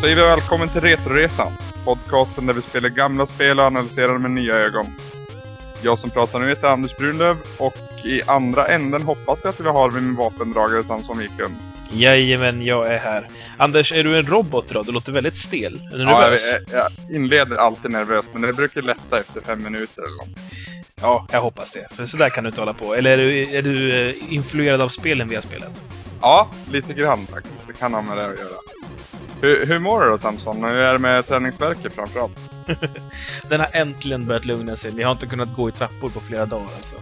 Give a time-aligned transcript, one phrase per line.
[0.00, 1.52] säger vi välkommen till Retroresan.
[1.84, 4.86] Podcasten där vi spelar gamla spel och analyserar dem med nya ögon.
[5.82, 9.68] Jag som pratar nu heter Anders Brunlöv och i andra änden hoppas jag att vi
[9.68, 11.54] har min vapendragare Samson Wiklund.
[11.92, 13.28] Jajamän, jag är här.
[13.56, 14.86] Anders, är du en robot idag?
[14.86, 15.80] Du låter väldigt stel.
[15.92, 16.54] Är du Ja, jag, nervös?
[16.72, 20.38] jag inleder alltid nervöst, men det brukar lätta efter fem minuter eller något.
[21.00, 21.86] Ja, jag hoppas det.
[21.96, 22.94] För sådär kan du inte hålla på.
[22.94, 25.82] Eller är du, är du eh, influerad av spelen vi har spelat?
[26.20, 27.54] Ja, lite grann faktiskt.
[27.66, 28.58] Det kan ha med det att göra.
[29.40, 30.64] Hur, hur mår du då Samson?
[30.64, 32.38] Hur är det med träningsverket framförallt?
[33.48, 34.90] Den har äntligen börjat lugna sig.
[34.90, 36.96] Vi har inte kunnat gå i trappor på flera dagar alltså.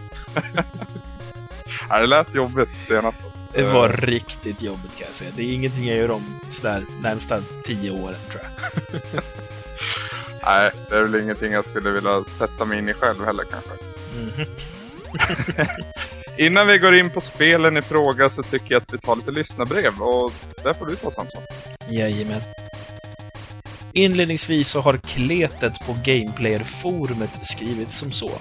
[1.89, 3.17] Det lät jobbigt senast.
[3.53, 5.31] Det var riktigt jobbigt kan jag säga.
[5.35, 9.01] Det är ingenting jag gör om sådär närmsta tio åren tror jag.
[10.45, 13.71] Nej, det är väl ingenting jag skulle vilja sätta mig in i själv heller kanske.
[14.15, 14.45] Mhm.
[16.37, 19.31] Innan vi går in på spelen i fråga så tycker jag att vi tar lite
[19.31, 20.31] lyssnarbrev och
[20.63, 21.41] där får du ta Samson.
[21.89, 22.41] Jajamän.
[23.93, 28.31] Inledningsvis så har kletet på Gameplayer-forumet skrivit som så.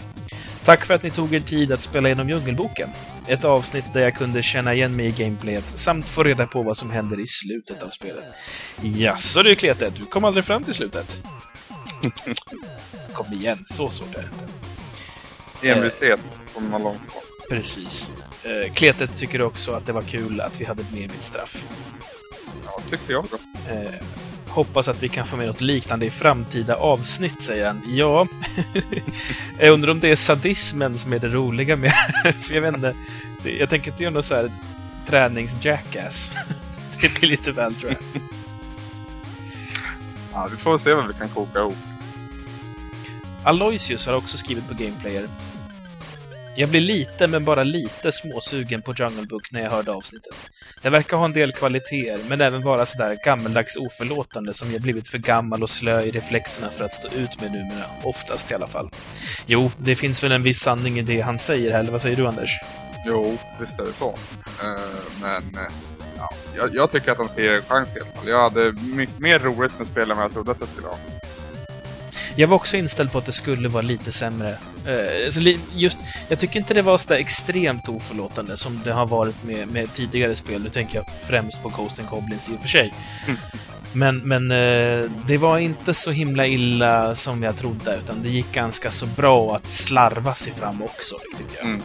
[0.65, 2.89] Tack för att ni tog er tid att spela igenom Djungelboken.
[3.27, 6.77] Ett avsnitt där jag kunde känna igen mig i gameplayet samt få reda på vad
[6.77, 8.25] som händer i slutet av spelet.
[8.83, 11.23] Jaså du kletet, du kom aldrig fram till slutet?
[13.13, 15.69] kom igen, så svårt är det inte.
[15.69, 16.21] Envishet
[16.55, 17.21] kommer man långt på.
[17.51, 18.11] Precis.
[18.45, 21.65] Eh, Kletet tycker också att det var kul att vi hade med mitt straff.
[22.67, 23.25] Ja, tyckte jag.
[23.71, 23.91] Eh,
[24.47, 27.83] hoppas att vi kan få med något liknande i framtida avsnitt, säger han.
[27.87, 28.27] Ja,
[29.59, 31.93] jag undrar om det är sadismen som är det roliga med
[32.41, 32.95] För jag vet inte,
[33.59, 34.51] jag tänker inte göra något så här
[35.07, 36.33] tränings-jackass.
[37.01, 38.23] det blir lite väl, tror jag.
[40.33, 41.77] Ja, vi får se vad vi kan koka ihop.
[43.45, 45.29] Aloysius har också skrivit på Gameplayer.
[46.59, 50.35] Jag blir lite, men bara lite småsugen på Jungle Book när jag hörde avsnittet.
[50.83, 55.09] Det verkar ha en del kvaliteter, men även vara sådär gammeldags oförlåtande som jag blivit
[55.09, 57.85] för gammal och slö i reflexerna för att stå ut med numera.
[58.03, 58.91] Oftast i alla fall.
[59.47, 62.17] Jo, det finns väl en viss sanning i det han säger här, eller vad säger
[62.17, 62.51] du Anders?
[63.07, 64.09] Jo, visst är det så.
[64.09, 64.17] Uh,
[65.21, 65.73] men uh,
[66.19, 68.29] ja, jag, jag tycker att de ska ge en chans i alla fall.
[68.29, 70.99] Jag hade mycket mer roligt med spelen än vad jag trodde att jag skulle ha.
[72.39, 74.51] Jag var också inställd på att det skulle vara lite sämre.
[74.87, 75.99] Eh, så li- just,
[76.29, 79.95] jag tycker inte det var så där extremt oförlåtande som det har varit med, med
[79.95, 80.63] tidigare spel.
[80.63, 82.95] Nu tänker jag främst på Ghost and Goblins i och för sig.
[83.93, 88.53] Men, men eh, det var inte så himla illa som jag trodde, utan det gick
[88.53, 91.67] ganska så bra att slarva sig fram också, tyckte jag.
[91.67, 91.83] Mm.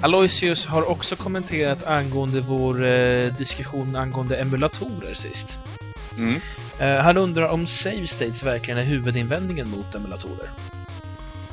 [0.00, 5.58] Aloysius har också kommenterat angående vår eh, diskussion angående emulatorer sist.
[6.18, 6.40] Mm.
[6.80, 10.50] Eh, han undrar om save states verkligen är huvudinvändningen mot emulatorer.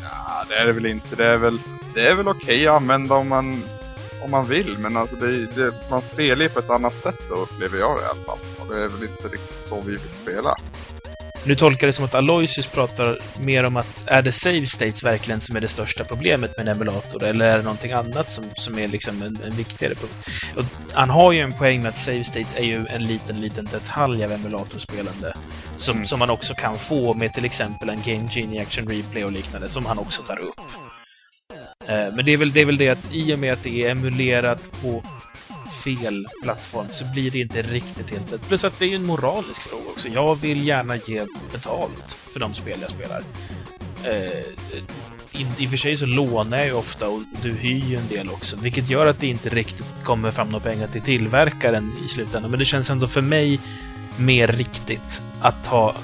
[0.01, 1.15] Ja, det är det väl inte.
[1.15, 1.59] Det är väl,
[1.93, 3.63] det är väl okej att använda om man,
[4.23, 4.77] om man vill.
[4.77, 8.01] Men alltså det, det, man spelar ju på ett annat sätt då, upplever jag det
[8.01, 8.39] i alla fall.
[8.57, 10.55] Och det är väl inte riktigt så vi vill spela.
[11.45, 15.41] Nu tolkar det som att Aloysius pratar mer om att är det save states verkligen
[15.41, 18.79] som är det största problemet med en emulator, eller är det någonting annat som, som
[18.79, 20.27] är liksom en, en viktigare punkt?
[20.57, 23.65] Och han har ju en poäng med att save states är ju en liten, liten
[23.65, 25.33] detalj av emulatorspelande.
[25.77, 26.05] Som, Mm.
[26.05, 29.69] som man också kan få med till exempel en Game Genie Action Replay och liknande,
[29.69, 30.59] som han också tar upp.
[31.87, 33.83] Eh, Men det är, väl, det är väl det att i och med att det
[33.85, 35.03] är emulerat på
[35.83, 38.47] fel plattform så blir det inte riktigt helt rätt.
[38.47, 40.07] Plus att det är ju en moralisk fråga också.
[40.07, 43.21] Jag vill gärna ge betalt för de spel jag spelar.
[44.03, 44.43] Eh,
[45.31, 48.07] i, I och för sig så lånar jag ju ofta och du hyr ju en
[48.07, 52.09] del också, vilket gör att det inte riktigt kommer fram några pengar till tillverkaren i
[52.09, 52.51] slutändan.
[52.51, 53.59] Men det känns ändå för mig
[54.17, 55.95] mer riktigt att ha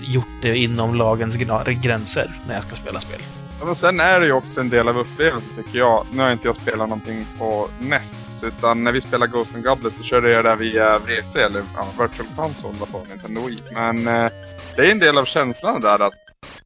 [0.00, 1.36] gjort det inom lagens
[1.82, 3.20] gränser när jag ska spela spel.
[3.64, 6.06] Men sen är det ju också en del av upplevelsen tycker jag.
[6.12, 8.42] Nu har inte jag spelat någonting på NES.
[8.44, 11.86] Utan när vi spelar Ghost and Goblins så körde jag det via VC eller ja,
[12.00, 13.62] Virtual Console på Nintendo Wii.
[13.72, 14.30] Men eh,
[14.76, 16.14] det är en del av känslan där att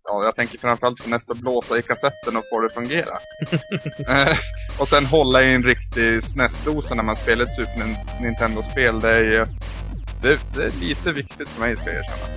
[0.05, 3.19] Ja, jag tänker framförallt för nästa blåsa i kassetten och få det att fungera.
[4.09, 4.37] Eh,
[4.79, 9.01] och sen hålla i en riktig SNES-dosa när man spelar ett Super Nin- Nintendo-spel.
[9.01, 9.47] Det är ju
[10.23, 12.32] det, det är lite viktigt för mig ska jag erkänna.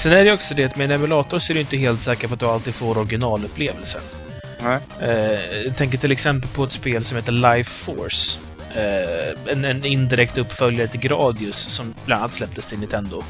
[0.00, 2.28] Sen är det också det att med en emulator så är du inte helt säker
[2.28, 4.00] på att du alltid får originalupplevelsen.
[4.62, 4.78] Nej.
[5.00, 8.38] Eh, jag tänker till exempel på ett spel som heter Life Force.
[8.74, 13.22] Eh, en, en indirekt uppföljare till Gradius som bland annat släpptes till Nintendo.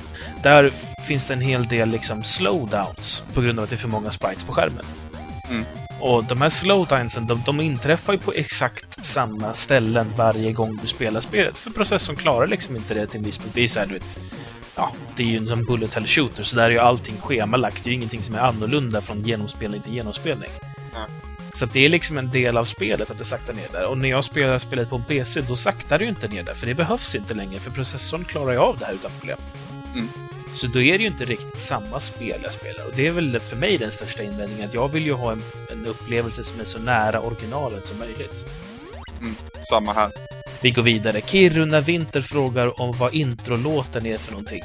[0.42, 0.72] Där
[1.06, 4.10] finns det en hel del liksom slowdowns på grund av att det är för många
[4.10, 4.84] sprites på skärmen.
[5.48, 5.64] Mm.
[6.00, 10.88] Och de här slowdownsen, de, de inträffar ju på exakt samma ställen varje gång du
[10.88, 11.58] spelar spelet.
[11.58, 13.50] För processorn klarar liksom inte det till en viss punkt.
[13.54, 14.18] Det är ju såhär, du vet...
[14.76, 17.84] Ja, det är ju en sån bullet hell shooter, så där är ju allting schemalagt.
[17.84, 20.50] Det är ju ingenting som är annorlunda från genomspelning till genomspelning.
[21.54, 23.86] Så att det är liksom en del av spelet att det saktar ner där.
[23.86, 26.54] Och när jag spelar spelet på en PC, då saktar det ju inte ner där,
[26.54, 29.38] för det behövs inte längre, för processorn klarar ju av det här utan problem.
[29.94, 30.08] Mm.
[30.54, 32.86] Så då är det ju inte riktigt samma spel jag spelar.
[32.86, 35.42] Och det är väl för mig den största invändningen, att jag vill ju ha en,
[35.72, 38.44] en upplevelse som är så nära originalet som möjligt.
[39.20, 39.36] Mm,
[39.68, 40.10] samma här.
[40.62, 41.20] Vi går vidare.
[41.20, 44.62] Kiruna Vinter frågar om vad introlåten är för någonting.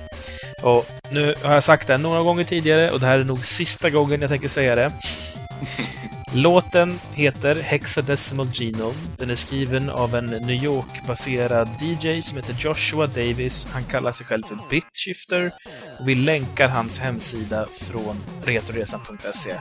[0.64, 3.90] Och nu har jag sagt det några gånger tidigare och det här är nog sista
[3.90, 4.92] gången jag tänker säga det.
[6.34, 8.96] Låten heter Hexadecimal Genome.
[9.18, 13.68] Den är skriven av en New York-baserad DJ som heter Joshua Davis.
[13.72, 15.52] Han kallar sig själv för Bitshifter.
[16.00, 19.56] Och vi länkar hans hemsida från retoresan.se.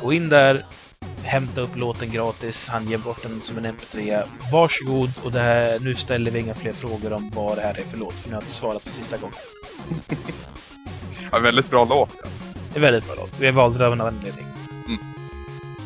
[0.00, 0.64] Gå in där,
[1.22, 2.68] hämta upp låten gratis.
[2.68, 4.22] Han ger bort den som en MP3.
[4.52, 5.10] Varsågod!
[5.24, 7.98] Och det här, nu ställer vi inga fler frågor om vad det här är för
[7.98, 9.36] låt, för nu har jag inte svarat för sista gången.
[11.32, 12.10] Ja, väldigt bra låt.
[12.22, 12.28] Ja.
[12.72, 13.40] Det är väldigt bra låt.
[13.40, 14.46] Vi valt den av en anledning.
[14.86, 14.98] Mm.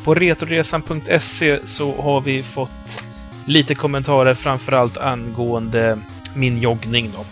[0.03, 3.03] På retroresan.se så har vi fått
[3.45, 5.99] lite kommentarer framförallt angående
[6.33, 7.25] min joggning då.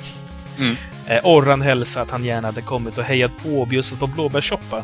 [0.63, 0.75] Mm.
[1.07, 4.83] Eh, Orran hälsar att han gärna hade kommit och hejat på och bjussat på blåbärssoppa.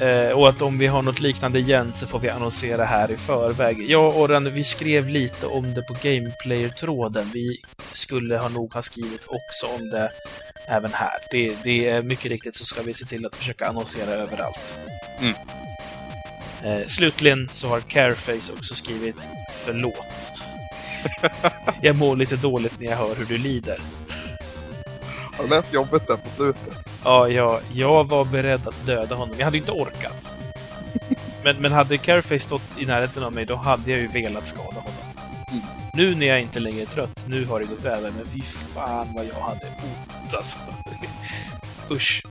[0.00, 3.16] Eh, och att om vi har något liknande igen så får vi annonsera här i
[3.16, 3.90] förväg.
[3.90, 7.30] Jag och Orran, vi skrev lite om det på Gameplayer-tråden.
[7.34, 7.56] Vi
[7.92, 10.10] skulle ha nog ha skrivit också om det
[10.68, 11.12] även här.
[11.30, 14.74] Det, det är mycket riktigt så ska vi se till att försöka annonsera överallt.
[15.20, 15.34] Mm.
[16.64, 19.28] Eh, slutligen så har Careface också skrivit
[19.64, 20.32] Förlåt.
[21.82, 23.78] jag mår lite dåligt när jag hör hur du lider.
[25.38, 26.79] Det lät jobbigt där på slutet.
[27.04, 29.34] Ja, jag, jag var beredd att döda honom.
[29.38, 30.28] Jag hade inte orkat.
[31.44, 34.80] Men, men hade Careface stått i närheten av mig, då hade jag ju velat skada
[34.80, 34.92] honom.
[35.50, 35.62] Mm.
[35.94, 38.40] Nu när jag inte längre är trött, nu har det gått över, men fy
[38.74, 40.56] fan vad jag hade ont alltså.
[41.90, 42.22] Usch.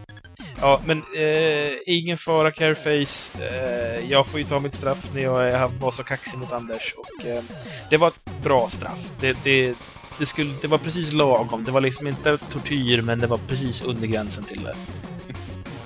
[0.61, 3.31] Ja, men eh, ingen fara Careface.
[3.39, 6.95] Eh, jag får ju ta mitt straff när jag var så kaxig mot Anders.
[6.97, 7.43] Och eh,
[7.89, 9.11] det var ett bra straff.
[9.19, 9.75] Det, det,
[10.19, 11.63] det, skulle, det var precis lagom.
[11.63, 14.75] Det var liksom inte tortyr, men det var precis under gränsen till det.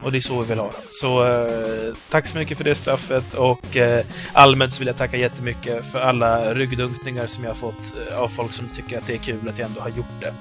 [0.02, 0.88] Och det är så vi vill ha det.
[0.92, 5.18] Så eh, tack så mycket för det straffet och eh, allmänt så vill jag tacka
[5.18, 9.14] jättemycket för alla ryggdunkningar som jag har fått eh, av folk som tycker att det
[9.14, 10.34] är kul att jag ändå har gjort det.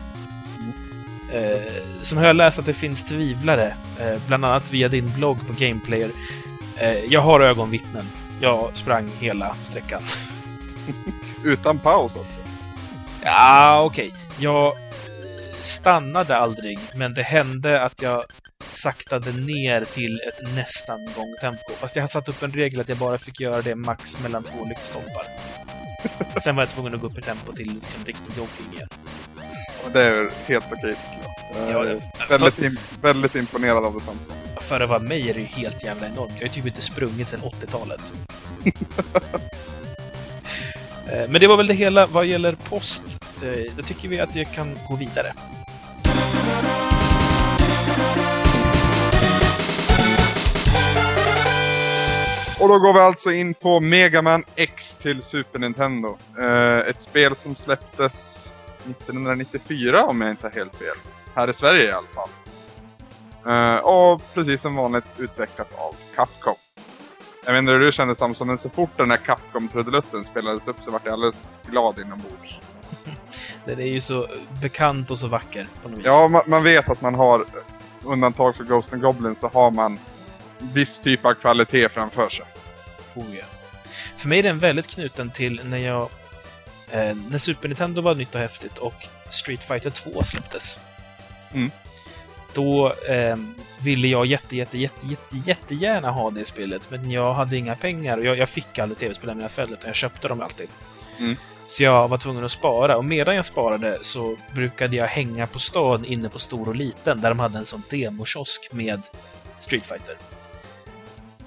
[1.32, 1.72] Eh,
[2.02, 5.52] sen har jag läst att det finns tvivlare, eh, bland annat via din blogg på
[5.58, 6.10] Gameplayer.
[6.76, 8.04] Eh, jag har ögonvittnen.
[8.40, 10.02] Jag sprang hela sträckan.
[11.44, 12.41] Utan paus alltså.
[13.24, 14.12] Ja, okej.
[14.38, 14.72] Jag
[15.62, 18.24] stannade aldrig, men det hände att jag
[18.72, 21.72] saktade ner till ett nästan gångtempo.
[21.80, 24.42] Fast jag hade satt upp en regel att jag bara fick göra det max mellan
[24.42, 25.26] två lyktstolpar.
[26.42, 28.88] Sen var jag tvungen att gå upp i tempo till liksom riktig jogging igen.
[29.92, 30.96] Det är helt okej
[31.72, 31.86] jag.
[31.86, 34.32] Är väldigt, im- väldigt imponerad av det Samson.
[34.60, 36.32] För att vara mig är det ju helt jävla enormt.
[36.34, 38.00] Jag har ju typ inte sprungit sedan 80-talet.
[41.06, 43.02] Eh, men det var väl det hela vad gäller post.
[43.42, 45.32] Eh, då tycker vi att vi kan gå vidare.
[52.60, 56.16] Och då går vi alltså in på Mega Man X till Super Nintendo.
[56.38, 58.46] Eh, ett spel som släpptes
[58.90, 60.96] 1994 om jag inte har helt fel.
[61.34, 62.28] Här i Sverige i alla fall.
[63.82, 66.54] Och precis som vanligt utvecklat av Capcom.
[67.44, 70.76] Jag vet inte hur du kände Samson, men så fort den här Capcom-trudelutten spelades upp
[70.80, 72.58] så vart jag alldeles glad inombords.
[73.64, 74.28] Den är ju så
[74.62, 76.06] bekant och så vacker på något vis.
[76.06, 77.44] Ja, man, man vet att man har
[78.04, 79.98] undantag för Ghost and Goblin så har man
[80.58, 82.44] viss typ av kvalitet framför sig.
[83.14, 83.44] Oh, ja.
[84.16, 86.08] För mig är den väldigt knuten till när jag...
[86.90, 90.78] Eh, när Super Nintendo var nytt och häftigt och Street Fighter 2 släpptes.
[91.52, 91.70] Mm.
[92.54, 93.36] Då eh,
[93.82, 98.18] ville jag jätte, jätte, jätte, jätte, jättegärna ha det spelet, men jag hade inga pengar
[98.18, 100.68] och jag, jag fick aldrig tv-spel i mina föräldrar, utan jag köpte dem alltid.
[101.18, 101.36] Mm.
[101.66, 105.58] Så jag var tvungen att spara, och medan jag sparade så brukade jag hänga på
[105.58, 109.02] stan inne på Stor och Liten, där de hade en sån demokiosk med
[109.60, 110.16] Street Fighter.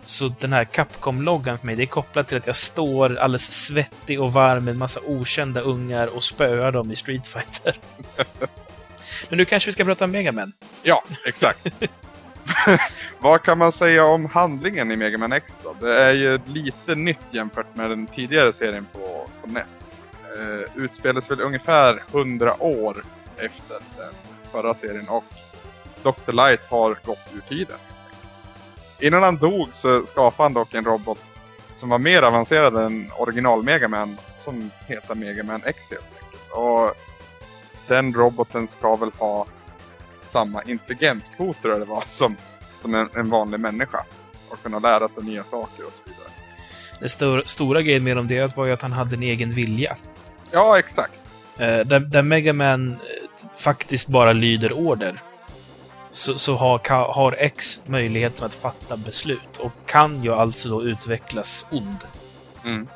[0.05, 4.21] Så den här Capcom-loggan för mig, det är kopplat till att jag står alldeles svettig
[4.21, 7.79] och varm med en massa okända ungar och spöar dem i Street Fighter.
[9.29, 10.53] Men nu kanske vi ska prata om Mega Man.
[10.83, 11.67] Ja, exakt.
[13.19, 15.75] Vad kan man säga om handlingen i Mega Man X då?
[15.79, 20.01] Det är ju lite nytt jämfört med den tidigare serien på, på NES.
[20.39, 22.97] Uh, utspelas väl ungefär 100 år
[23.37, 24.13] efter den
[24.51, 25.23] förra serien och
[26.03, 26.31] Dr.
[26.31, 27.77] Light har gått ur tiden.
[28.99, 31.19] Innan han dog så skapade han dock en robot
[31.71, 36.51] som var mer avancerad än original Mega Man som heter Mega Man X helt enkelt.
[36.51, 36.95] Och
[37.87, 39.45] den roboten ska väl ha
[40.21, 42.37] samma intelligenskvot tror jag det var som,
[42.81, 44.05] som en, en vanlig människa.
[44.49, 46.29] Och kunna lära sig nya saker och så vidare.
[46.99, 49.97] Den stor, stora grejen med dem det var ju att han hade en egen vilja.
[50.51, 51.13] Ja, exakt.
[51.57, 52.97] Eh, där, där Mega Man eh,
[53.55, 55.21] faktiskt bara lyder order.
[56.11, 60.83] så, så har, ka- har X möjligheten att fatta beslut och kan ju alltså då
[60.83, 61.97] utvecklas ond.
[62.65, 62.87] Mm.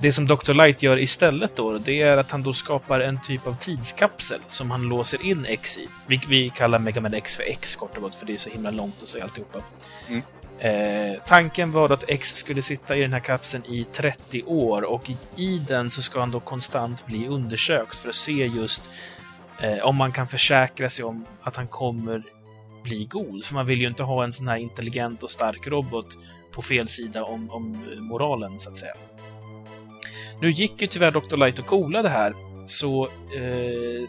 [0.00, 0.54] Det som Dr.
[0.54, 4.70] Light gör istället då, det är att han då skapar en typ av tidskapsel som
[4.70, 5.88] han låser in X i.
[6.06, 8.50] Vi, vi kallar Mega Man X för X kort och gott, för det är så
[8.50, 9.62] himla långt att säga alltihopa.
[10.08, 10.22] Mm.
[10.58, 15.10] Eh, tanken var att X skulle sitta i den här kapseln i 30 år och
[15.10, 18.90] i, i den så ska han då konstant bli undersökt för att se just
[19.60, 22.22] eh, om man kan försäkra sig om att han kommer
[22.82, 23.44] bli god.
[23.44, 26.06] För man vill ju inte ha en sån här intelligent och stark robot
[26.52, 28.94] på fel sida om, om moralen, så att säga.
[30.40, 31.36] Nu gick ju tyvärr Dr.
[31.36, 32.34] Light och coola det här,
[32.66, 34.08] så eh,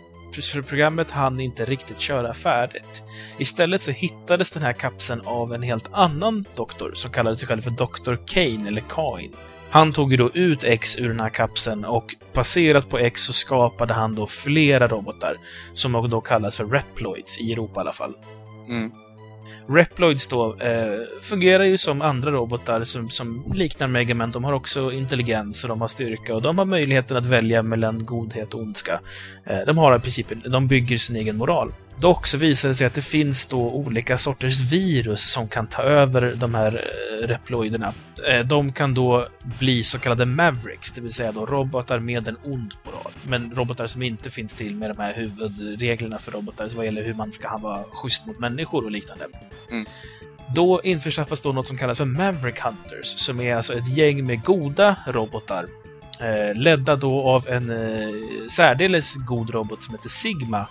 [0.68, 3.04] programmet hann inte riktigt köra färdigt.
[3.38, 7.62] Istället så hittades den här kapseln av en helt annan doktor som kallade sig själv
[7.62, 8.16] för Dr.
[8.26, 9.32] Kane, eller Kain.
[9.70, 13.34] Han tog ju då ut X ur den här kapseln och baserat på X så
[13.34, 15.38] skapade han då flera robotar
[15.74, 18.14] som då kallas för Reploids, i Europa i alla fall.
[18.70, 18.92] Mm.
[19.70, 24.32] Reploids då eh, fungerar ju som andra robotar som, som liknar Megaman.
[24.32, 28.06] De har också intelligens och de har styrka och de har möjligheten att välja mellan
[28.06, 29.00] godhet och ondska.
[29.46, 31.72] Eh, de har i princip, de bygger sin egen moral.
[32.02, 35.82] Dock så visar det sig att det finns då olika sorters virus som kan ta
[35.82, 37.94] över de här eh, reploiderna.
[38.28, 39.28] Eh, de kan då
[39.60, 43.12] bli så kallade Mavericks, det vill säga då robotar med en ond moral.
[43.28, 47.14] Men robotar som inte finns till med de här huvudreglerna för robotar vad gäller hur
[47.14, 49.26] man ska vara schysst mot människor och liknande.
[49.72, 49.86] Mm.
[50.56, 54.44] Då införskaffas då något som kallas för Maverick Hunters, som är alltså ett gäng med
[54.44, 55.66] goda robotar.
[56.22, 58.16] Eh, ledda då av en eh,
[58.52, 60.68] särdeles god robot som heter Sigma.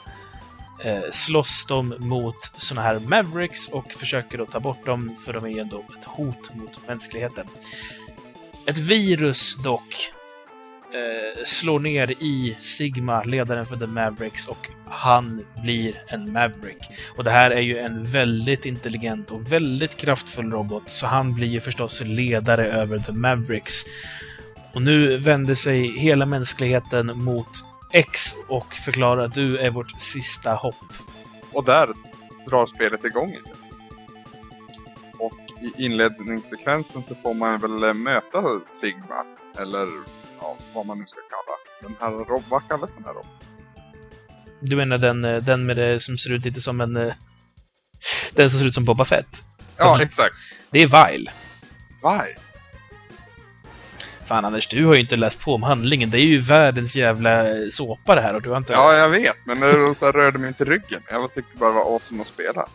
[0.84, 5.44] Eh, slåss de mot såna här Mavericks och försöker då ta bort dem, för de
[5.44, 7.46] är ju ändå ett hot mot mänskligheten.
[8.66, 10.12] Ett virus dock
[10.94, 16.90] eh, slår ner i Sigma, ledaren för The Mavericks, och han blir en Maverick.
[17.16, 21.48] Och det här är ju en väldigt intelligent och väldigt kraftfull robot, så han blir
[21.48, 23.84] ju förstås ledare över The Mavericks.
[24.72, 30.54] Och nu vänder sig hela mänskligheten mot X och förklarar att du är vårt sista
[30.54, 30.74] hopp.
[31.52, 31.88] Och där
[32.46, 33.30] drar spelet igång.
[33.30, 33.42] igen.
[35.18, 39.24] Och i inledningssekvensen så får man väl eh, möta Sigma.
[39.58, 39.88] Eller
[40.40, 42.42] ja, vad man nu ska kalla den här Rob.
[42.48, 43.26] Vad kallas den här Rob?
[44.60, 46.96] Du menar den, eh, den med det som ser ut lite som en...
[46.96, 47.14] eh,
[48.32, 49.42] Den som ser ut som Boba Fett?
[49.76, 50.34] Ja, Fast- exakt.
[50.70, 51.30] Det är Vile.
[52.02, 52.34] Why?
[54.28, 56.10] Fan Anders, du har ju inte läst på om handlingen.
[56.10, 58.72] Det är ju världens jävla såpa det här och du har inte...
[58.72, 59.36] Ja, jag vet.
[59.44, 61.02] Men det så rörde mig inte ryggen.
[61.10, 62.68] Jag tyckte bara det var awesome att spela.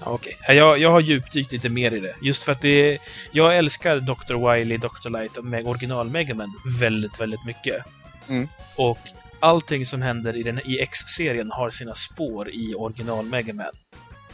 [0.00, 0.36] Okej.
[0.48, 2.14] Ja, Jag, jag har djupdykt lite mer i det.
[2.22, 2.98] Just för att det är,
[3.30, 4.52] Jag älskar Dr.
[4.52, 5.10] Wily, Dr.
[5.10, 7.84] Light och Meg- original Mega Man väldigt, väldigt mycket.
[8.28, 8.48] Mm.
[8.76, 8.98] Och
[9.40, 13.66] allting som händer i, den, i X-serien har sina spår i original Mega Man.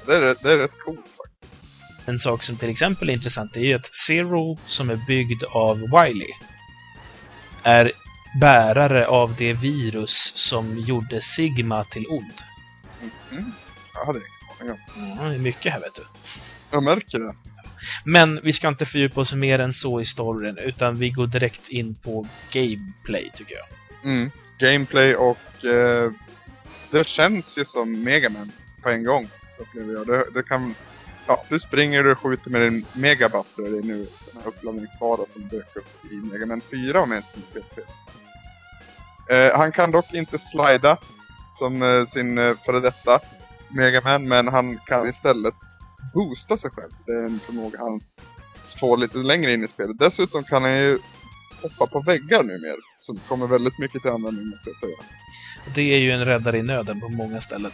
[0.06, 1.56] Det är, det är rätt coolt faktiskt.
[2.08, 5.76] En sak som till exempel är intressant är ju att Zero, som är byggd av
[5.78, 6.26] Wily,
[7.66, 7.92] är
[8.40, 12.42] bärare av det virus som gjorde Sigma till ond.
[13.30, 13.52] Mm.
[13.94, 15.18] Jag hade ingen aning om.
[15.18, 16.02] Mm, det är mycket här, vet du.
[16.70, 17.34] Jag märker det.
[18.04, 21.68] Men vi ska inte fördjupa oss mer än så i storyn, utan vi går direkt
[21.68, 23.66] in på gameplay, tycker jag.
[24.12, 24.30] Mm.
[24.58, 26.12] Gameplay och eh,
[26.90, 29.28] det känns ju som Mega Man på en gång.
[29.58, 30.06] Upplever jag.
[30.06, 30.74] Det, det kan,
[31.26, 33.62] ja, du springer och skjuter med din Megabuster.
[33.62, 33.96] Det är nu
[34.32, 37.74] den här uppladdningsbara som dök upp i Mega Man 4 om jag inte minns helt
[37.74, 37.84] fel.
[39.30, 40.98] Eh, han kan dock inte slida
[41.50, 43.20] som eh, sin eh, före detta
[43.68, 45.54] Mega Man, men han kan istället
[46.14, 46.90] boosta sig själv.
[47.06, 48.00] Det är en förmåga han
[48.80, 49.98] får lite längre in i spelet.
[49.98, 50.98] Dessutom kan han ju
[51.62, 52.76] hoppa på väggar numera.
[53.00, 54.96] Som kommer väldigt mycket till användning måste jag säga.
[55.74, 57.70] Det är ju en räddare i nöden på många ställen.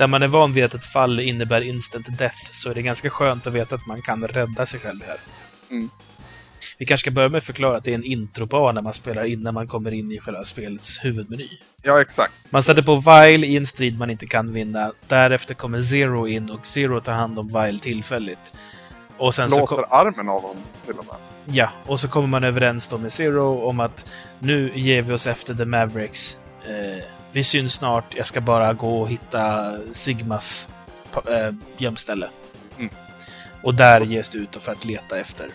[0.00, 3.10] Där man är van vid att ett fall innebär instant death, så är det ganska
[3.10, 5.16] skönt att veta att man kan rädda sig själv här.
[5.70, 5.90] Mm.
[6.78, 9.54] Vi kanske ska börja med att förklara att det är en introbana man spelar innan
[9.54, 11.48] man kommer in i själva spelets huvudmeny.
[11.82, 12.32] Ja, exakt.
[12.50, 14.92] Man sätter på Vile i en strid man inte kan vinna.
[15.08, 18.54] Därefter kommer Zero in och Zero tar hand om Vile tillfälligt.
[19.18, 19.56] Och sen så...
[19.56, 21.16] Blåser ko- armen av honom till och med.
[21.56, 25.26] Ja, och så kommer man överens då med Zero om att nu ger vi oss
[25.26, 26.38] efter The Mavericks.
[26.64, 30.68] Eh, vi syns snart, jag ska bara gå och hitta Sigmas
[31.14, 32.28] eh, gömställe.
[32.78, 32.90] Mm.
[33.62, 35.46] Och där ges du ut för att leta efter.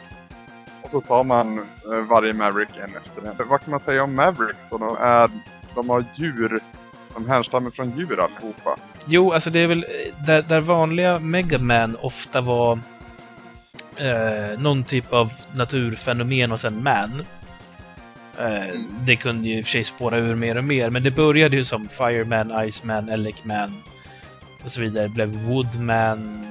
[0.81, 3.49] Och så tar man eh, varje Maverick en efter en.
[3.49, 4.77] Vad kan man säga om Mavericks då?
[4.77, 5.29] De, är,
[5.75, 6.59] de har djur.
[7.13, 8.77] De härstammar från djur allihopa.
[9.05, 12.79] Jo, alltså det är väl eh, där, där vanliga Mega Man ofta var
[13.95, 17.25] eh, någon typ av naturfenomen och sen man.
[18.39, 21.11] Eh, det kunde ju i och för sig spåra ur mer och mer, men det
[21.11, 23.83] började ju som Fireman, Iceman, Elecman.
[24.63, 26.47] och så vidare Det blev Woodman.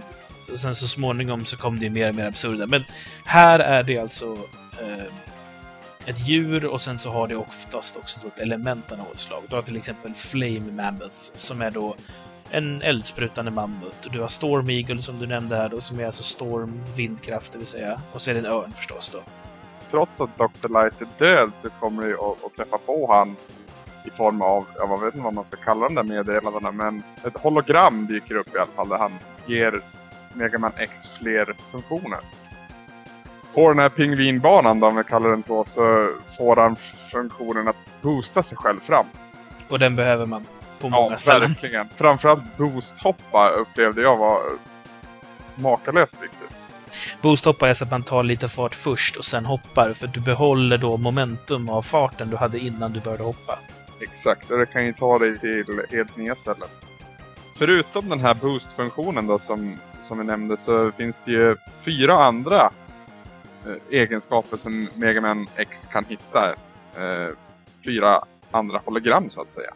[0.52, 2.66] Och sen så småningom så kom det ju mer och mer absurda.
[2.66, 2.84] Men
[3.24, 4.38] här är det alltså
[4.82, 5.04] eh,
[6.06, 9.42] ett djur och sen så har det oftast också då ett element av något slag.
[9.48, 11.96] Du har till exempel Flame Mammoth som är då
[12.50, 14.08] en eldsprutande mammut.
[14.12, 17.58] Du har Storm Eagle som du nämnde här då, som är alltså storm, vindkraft det
[17.58, 18.00] vill säga.
[18.12, 19.18] Och så är det en örn förstås då.
[19.90, 20.68] Trots att Dr.
[20.68, 23.36] Light är död så kommer du att, att träffa på han
[24.04, 27.36] i form av, jag vet inte vad man ska kalla de där meddelandena, men ett
[27.36, 29.12] hologram dyker upp i alla fall där han
[29.46, 29.80] ger
[30.32, 32.20] Megaman X fler funktioner.
[33.54, 36.76] På den här pingvinbanan då, om vi kallar den så, så får han
[37.12, 39.06] funktionen att boosta sig själv fram.
[39.68, 40.46] Och den behöver man
[40.80, 41.48] på många ja, ställen.
[41.48, 41.88] verkligen.
[41.96, 44.40] Framförallt boost-hoppa upplevde jag var
[45.54, 46.43] makalöst viktigt.
[47.22, 50.78] Boosthoppa är så att man tar lite fart först och sen hoppar, för du behåller
[50.78, 53.58] då momentum av farten du hade innan du började hoppa.
[54.00, 56.68] Exakt, och det kan ju ta dig till helt nya ställen.
[57.58, 62.70] Förutom den här boost-funktionen då som, som vi nämnde så finns det ju fyra andra
[63.66, 66.52] eh, egenskaper som Mega Man X kan hitta.
[66.96, 67.28] Eh,
[67.84, 69.70] fyra andra hologram så att säga.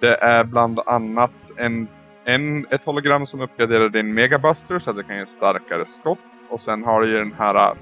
[0.00, 1.88] Det är bland annat en,
[2.24, 6.18] en, ett hologram som uppgraderar din Megabuster så att du kan ge starkare skott.
[6.50, 7.76] Och sen har du ju den här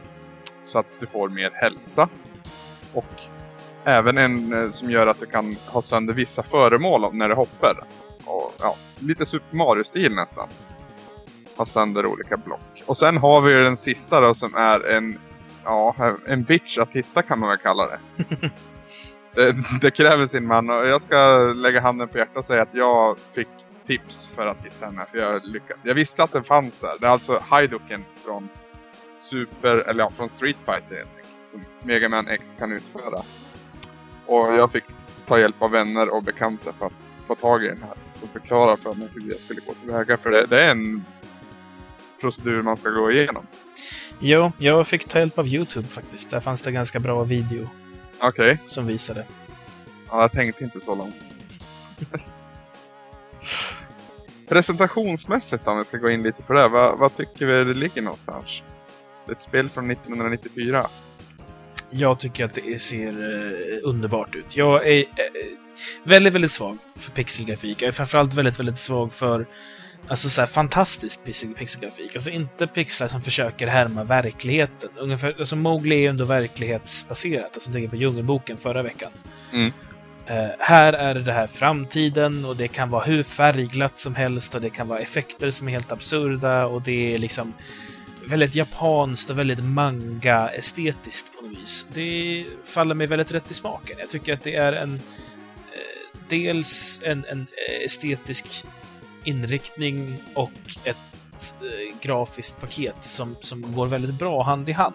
[0.62, 2.08] så att du får mer hälsa.
[2.94, 3.14] Och
[3.84, 7.84] även en eh, som gör att du kan ha sönder vissa föremål när du hoppar.
[8.24, 10.48] Och, ja, lite Super Mario-stil nästan.
[11.56, 12.82] Ha sönder olika block.
[12.86, 15.18] Och sen har vi den sista då som är en,
[15.64, 15.94] ja,
[16.26, 17.98] en bitch att hitta kan man väl kalla det.
[19.34, 22.74] det, det kräver sin man och jag ska lägga handen på hjärtat och säga att
[22.74, 23.48] jag fick
[23.86, 25.06] tips för att hitta henne.
[25.10, 25.84] För jag lyckades.
[25.84, 26.92] Jag visste att den fanns där.
[27.00, 28.48] Det är alltså Haidoken från
[29.18, 31.28] Super, eller ja, från Street Fighter helt enkelt.
[31.44, 33.22] Som Mega Man X kan utföra.
[34.26, 34.84] Och jag fick
[35.26, 36.92] ta hjälp av vänner och bekanta för att
[37.26, 37.94] få tag i den här.
[38.14, 40.16] Som förklarar för mig hur jag skulle gå tillväga.
[40.16, 41.04] För det, det är en
[42.20, 43.46] procedur man ska gå igenom.
[44.18, 46.30] Jo, jag fick ta hjälp av Youtube faktiskt.
[46.30, 47.68] Där fanns det ganska bra video.
[48.20, 48.52] Okej.
[48.52, 48.56] Okay.
[48.66, 49.26] Som visade.
[50.10, 51.14] Ja, jag tänkte inte så långt.
[54.48, 56.68] Presentationsmässigt om vi ska gå in lite på det.
[56.68, 58.62] Vad, vad tycker vi det ligger någonstans?
[59.30, 60.86] Ett spel från 1994.
[61.90, 64.56] Jag tycker att det ser uh, underbart ut.
[64.56, 65.06] Jag är uh,
[66.04, 67.82] väldigt, väldigt svag för pixelgrafik.
[67.82, 69.46] Jag är framförallt väldigt, väldigt svag för
[70.08, 72.14] Alltså så här, fantastisk pixel, pixelgrafik.
[72.14, 74.90] Alltså inte pixlar som försöker härma verkligheten.
[74.96, 77.50] Ungefär, alltså Mowgli är ju ändå verklighetsbaserat.
[77.54, 79.10] Alltså tänker på Djungelboken förra veckan.
[79.52, 79.66] Mm.
[79.66, 84.60] Uh, här är det här framtiden och det kan vara hur färgglatt som helst och
[84.60, 87.54] det kan vara effekter som är helt absurda och det är liksom
[88.28, 91.86] väldigt japanskt och väldigt manga-estetiskt på något vis.
[91.92, 93.96] Det faller mig väldigt rätt i smaken.
[93.98, 97.46] Jag tycker att det är en eh, dels en, en
[97.84, 98.64] estetisk
[99.24, 100.50] inriktning och
[100.84, 104.94] ett eh, grafiskt paket som, som går väldigt bra hand i hand.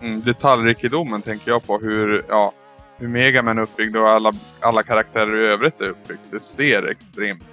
[0.00, 2.52] Mm, detaljrikedomen tänker jag på hur, ja,
[2.96, 6.20] hur Megaman är uppbyggd och alla, alla karaktärer i övrigt är uppbyggd.
[6.30, 7.44] Det ser extremt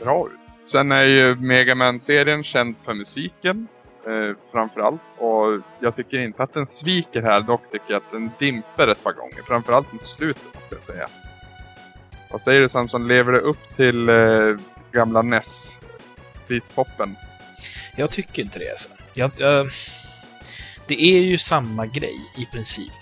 [0.00, 0.68] bra ut.
[0.68, 3.68] Sen är ju Megaman-serien känd för musiken
[4.08, 5.00] eh, framförallt.
[5.18, 9.04] Och jag tycker inte att den sviker här, dock tycker jag att den dimper ett
[9.04, 9.42] par gånger.
[9.46, 11.08] Framförallt mot slutet måste jag säga.
[12.30, 14.56] Vad säger du Samson, lever det upp till eh,
[14.92, 15.78] gamla NES
[16.48, 17.16] Beatpoppen?
[17.96, 18.88] Jag tycker inte det alltså.
[19.14, 19.66] Jag, jag,
[20.86, 22.92] det är ju samma grej i princip.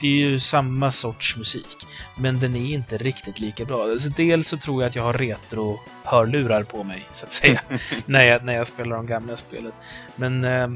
[0.00, 1.86] Det är ju samma sorts musik.
[2.18, 3.82] Men den är inte riktigt lika bra.
[3.82, 7.60] Alltså, dels så tror jag att jag har retro-hörlurar på mig, så att säga,
[8.06, 9.74] när, jag, när jag spelar de gamla spelet.
[10.16, 10.68] Men eh,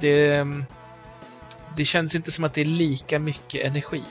[0.00, 0.46] det,
[1.76, 4.02] det känns inte som att det är lika mycket energi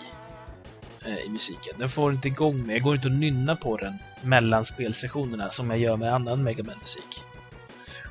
[1.06, 1.74] eh, i musiken.
[1.78, 2.76] Den får inte igång mig.
[2.76, 6.64] Jag går inte att nynna på den mellan spelsessionerna som jag gör med annan Mega
[6.64, 7.24] musik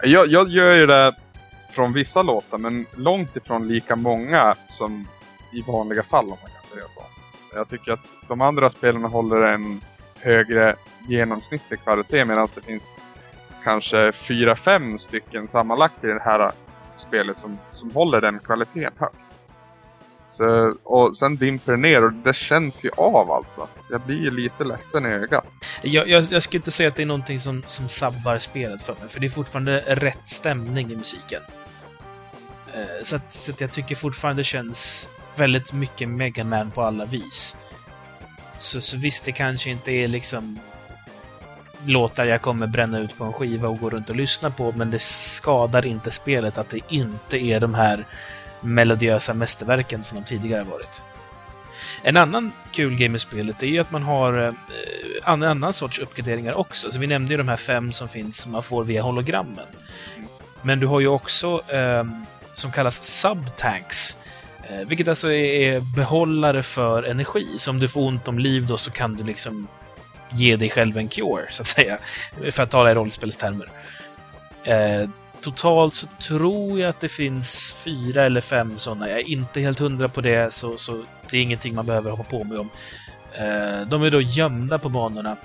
[0.02, 1.16] jag, jag gör ju det
[1.70, 5.08] från vissa låtar, men långt ifrån lika många som
[5.58, 7.02] i vanliga fall om man kan säga så.
[7.54, 9.80] Jag tycker att de andra spelarna håller en
[10.20, 10.76] högre
[11.08, 12.96] genomsnittlig kvalitet medan det finns
[13.64, 16.50] kanske fyra fem stycken sammanlagt i det här
[16.96, 19.16] spelet som, som håller den kvaliteten högt.
[20.32, 23.68] Så, och sen dimper det ner och det känns ju av alltså.
[23.90, 25.44] Jag blir ju lite ledsen i ögat.
[25.82, 28.94] Jag, jag, jag skulle inte säga att det är någonting som, som sabbar spelet för
[28.94, 31.42] mig, för det är fortfarande rätt stämning i musiken.
[32.74, 36.82] Eh, så, att, så att jag tycker fortfarande det känns väldigt mycket Mega Man på
[36.82, 37.56] alla vis.
[38.58, 40.58] Så, så visst, det kanske inte är liksom
[41.84, 44.90] låtar jag kommer bränna ut på en skiva och gå runt och lyssna på, men
[44.90, 48.06] det skadar inte spelet att det inte är de här
[48.60, 51.02] melodiösa mästerverken som de tidigare varit.
[52.02, 54.52] En annan kul grej med spelet är ju att man har eh,
[55.32, 56.92] en annan sorts uppgraderingar också.
[56.92, 59.66] Så vi nämnde ju de här fem som finns som man får via hologrammen.
[60.62, 62.04] Men du har ju också eh,
[62.52, 64.18] som kallas subtanks.
[64.70, 67.46] Eh, vilket alltså är behållare för energi.
[67.58, 69.68] Så om du får ont om liv då så kan du liksom
[70.32, 71.98] ge dig själv en cure, så att säga.
[72.50, 73.70] För att tala i rollspelstermer.
[74.64, 75.08] Eh,
[75.40, 79.08] totalt så tror jag att det finns fyra eller fem sådana.
[79.10, 82.30] Jag är inte helt hundra på det, så, så det är ingenting man behöver hoppa
[82.30, 82.70] på med om.
[83.32, 85.36] Eh, de är då gömda på banorna.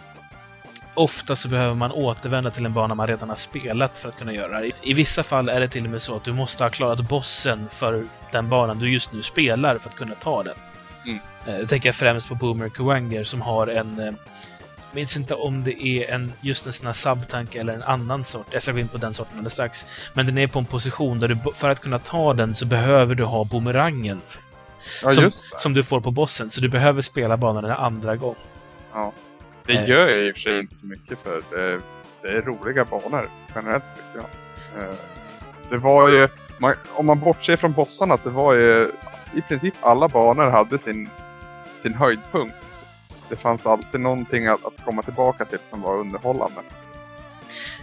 [0.94, 4.34] Ofta så behöver man återvända till en bana man redan har spelat för att kunna
[4.34, 4.72] göra det.
[4.82, 7.68] I vissa fall är det till och med så att du måste ha klarat bossen
[7.72, 10.56] för den banan du just nu spelar för att kunna ta den.
[11.06, 11.20] Mm.
[11.48, 14.14] Eh, Jag tänker främst på Boomer Kuwanger som har en eh,
[14.92, 18.48] minns inte om det är en, just en sån här subtank eller en annan sort.
[18.52, 19.86] Jag ska gå in på den sorten alldeles strax.
[20.14, 23.16] Men den är på en position där du, för att kunna ta den så behöver
[23.16, 24.22] du ha boomerangen.
[25.04, 26.50] Ja, som, som du får på bossen.
[26.50, 28.36] Så du behöver spela banan en andra gång.
[28.94, 29.14] Ja.
[29.66, 31.82] Det gör jag i och för sig inte så mycket för det,
[32.22, 34.28] det är roliga banor generellt tycker
[34.76, 34.84] jag.
[34.84, 34.96] Eh,
[35.70, 38.92] Det var ju, man, om man bortser från bossarna så var ju
[39.34, 41.10] i princip alla banor hade sin,
[41.80, 42.56] sin höjdpunkt.
[43.30, 46.62] Det fanns alltid någonting att, att komma tillbaka till som var underhållande.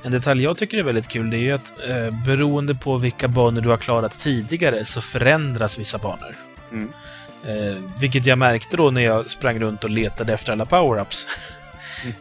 [0.02, 3.28] En detalj jag tycker är väldigt kul det är ju att eh, beroende på vilka
[3.28, 6.36] banor du har klarat tidigare så förändras vissa banor.
[6.72, 6.92] Mm.
[7.44, 11.26] Eh, vilket jag märkte då när jag sprang runt och letade efter alla power-ups.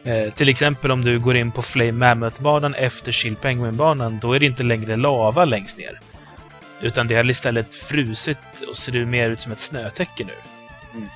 [0.04, 4.40] Eh, till exempel om du går in på Flame Mammoth-banan efter Chill Penguin-banan, då är
[4.40, 6.00] det inte längre lava längst ner.
[6.82, 8.38] Utan det har istället frusit
[8.70, 10.34] och ser mer ut som ett snötäcke nu.
[10.94, 11.08] Mm.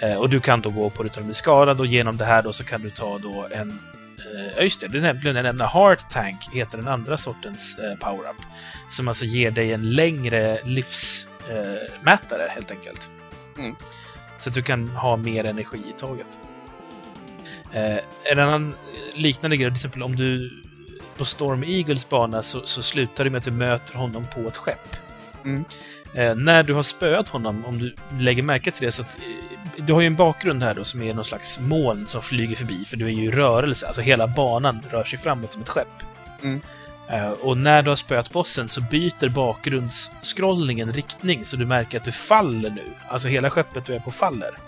[0.00, 2.24] Eh, och du kan då gå på det utan att bli skadad och genom det
[2.24, 3.78] här då så kan du ta då en
[4.20, 4.88] Eh, Ja, just det.
[4.88, 8.36] Nämnde jag nämna Heart Tank, heter den andra sortens eh, power-up.
[8.90, 13.10] Som alltså ger dig en längre livsmätare, eh, helt enkelt.
[13.58, 13.76] Mm.
[14.38, 16.38] Så att du kan ha mer energi i taget.
[17.72, 17.98] Eh,
[18.32, 18.74] en annan
[19.14, 20.50] liknande grej, till exempel om du
[21.16, 24.56] på Storm Eagles bana så, så slutar det med att du möter honom på ett
[24.56, 24.96] skepp.
[25.44, 25.64] Mm.
[26.14, 29.84] Eh, när du har spöat honom, om du lägger märke till det, så att eh,
[29.84, 32.84] du har ju en bakgrund här då som är någon slags moln som flyger förbi,
[32.84, 33.86] för du är ju i rörelse.
[33.86, 36.02] Alltså hela banan rör sig framåt som ett skepp.
[36.42, 36.60] Mm.
[37.08, 42.04] Eh, och när du har spöat bossen så byter bakgrundsskrollningen riktning, så du märker att
[42.04, 42.84] du faller nu.
[43.08, 44.58] Alltså hela skeppet du är på faller.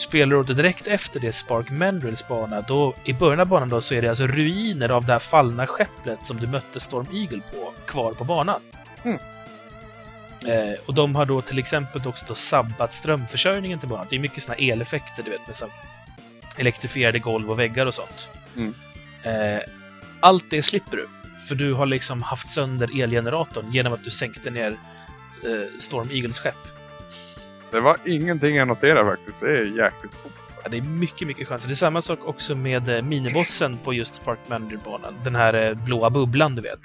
[0.00, 3.94] Spelar du direkt efter det Spark Mandrills bana, då i början av banan då så
[3.94, 7.72] är det alltså ruiner av det här fallna skeppet som du mötte Storm Eagle på,
[7.86, 8.60] kvar på banan.
[9.04, 9.18] Mm.
[10.46, 14.06] Eh, och de har då till exempel också då sabbat strömförsörjningen till banan.
[14.10, 15.66] Det är mycket såna eleffekter, du vet, med så
[16.56, 18.30] elektrifierade golv och väggar och sånt.
[18.56, 18.74] Mm.
[19.22, 19.62] Eh,
[20.20, 21.08] allt det slipper du,
[21.48, 24.70] för du har liksom haft sönder elgeneratorn genom att du sänkte ner
[25.44, 26.79] eh, Storm Eagles skepp.
[27.70, 29.40] Det var ingenting jag noterade faktiskt.
[29.40, 30.34] Det är jäkligt coolt.
[30.62, 31.66] Ja, det är mycket, mycket skönt.
[31.66, 35.14] Det är samma sak också med eh, minibossen på just Spark Manager-banan.
[35.24, 36.80] Den här eh, blåa bubblan, du vet.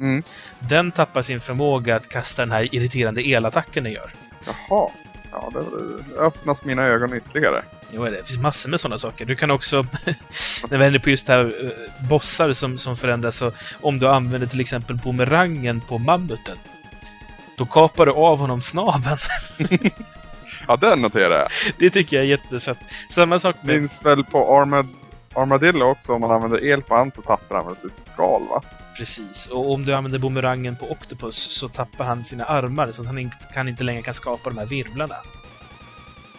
[0.00, 0.22] Mm.
[0.58, 4.12] Den tappar sin förmåga att kasta den här irriterande elattacken den gör.
[4.46, 4.90] Jaha.
[5.32, 7.62] Ja, det, det öppnas mina ögon ytterligare.
[7.92, 9.24] Jo, det finns massor med sådana saker.
[9.24, 9.86] Du kan också,
[10.70, 14.08] när vi inne på just det här, eh, bossar som, som förändras, så om du
[14.08, 16.56] använder till exempel bumerangen på mammuten,
[17.56, 19.18] då kapar du av honom snabeln.
[20.68, 21.48] Ja, den noterar jag.
[21.78, 22.78] Det tycker jag är jättesött.
[23.10, 23.76] Samma sak med...
[23.76, 24.88] Finns väl på Armad,
[25.34, 26.12] Armadillo också.
[26.12, 28.62] Om man använder el på han så tappar han väl sitt skal va?
[28.96, 29.46] Precis.
[29.46, 33.18] Och om du använder bumerangen på Octopus så tappar han sina armar så att han
[33.18, 35.16] inte, kan inte längre kan skapa de här virvlarna.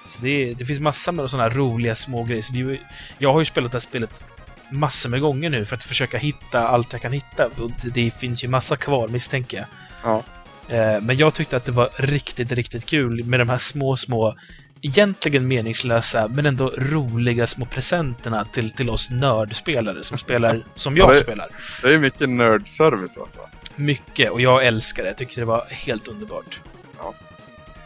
[0.10, 2.42] Så det, det finns massor med sådana här roliga små grejer.
[2.42, 2.80] Så ju,
[3.18, 4.24] jag har ju spelat det här spelet
[4.72, 7.48] massor med gånger nu för att försöka hitta allt jag kan hitta.
[7.48, 9.66] Och det, det finns ju massa kvar misstänker jag.
[10.04, 10.24] Ja.
[10.68, 14.36] Eh, Men jag tyckte att det var riktigt, riktigt kul med de här små, små
[14.82, 21.10] egentligen meningslösa men ändå roliga små presenterna till, till oss nördspelare som spelar som jag
[21.10, 21.48] Ja, det- spelar.
[21.84, 23.40] Det är mycket nördservice alltså.
[23.76, 25.10] Mycket, och jag älskar det.
[25.10, 26.62] Jag tycker det var helt underbart.
[26.98, 27.14] Ja,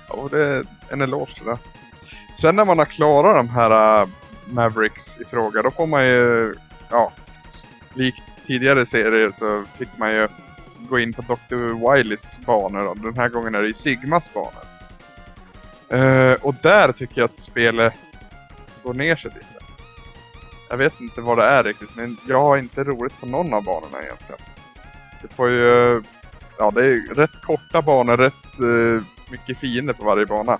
[0.07, 1.57] och det är en eloge till det.
[2.41, 4.07] Sen när man har klarat de här äh,
[4.45, 6.55] Mavericks i fråga, då får man ju,
[6.89, 7.13] ja,
[7.93, 10.27] likt tidigare serier så fick man ju
[10.89, 11.93] gå in på Dr.
[11.93, 12.95] Wileys banor.
[12.95, 14.65] Den här gången är det ju Sigmas banor.
[15.93, 17.93] Uh, och där tycker jag att spelet
[18.83, 19.45] går ner sig lite.
[20.69, 23.63] Jag vet inte vad det är riktigt, men jag har inte roligt på någon av
[23.63, 24.41] banorna egentligen.
[25.21, 26.03] Du får ju,
[26.57, 30.59] ja det är rätt korta banor, rätt uh, mycket fiender på varje bana.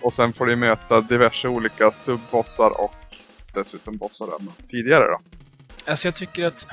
[0.00, 2.94] Och sen får du möta diverse olika subbossar och
[3.54, 5.18] dessutom bossar redan tidigare då.
[5.86, 6.66] Alltså jag tycker att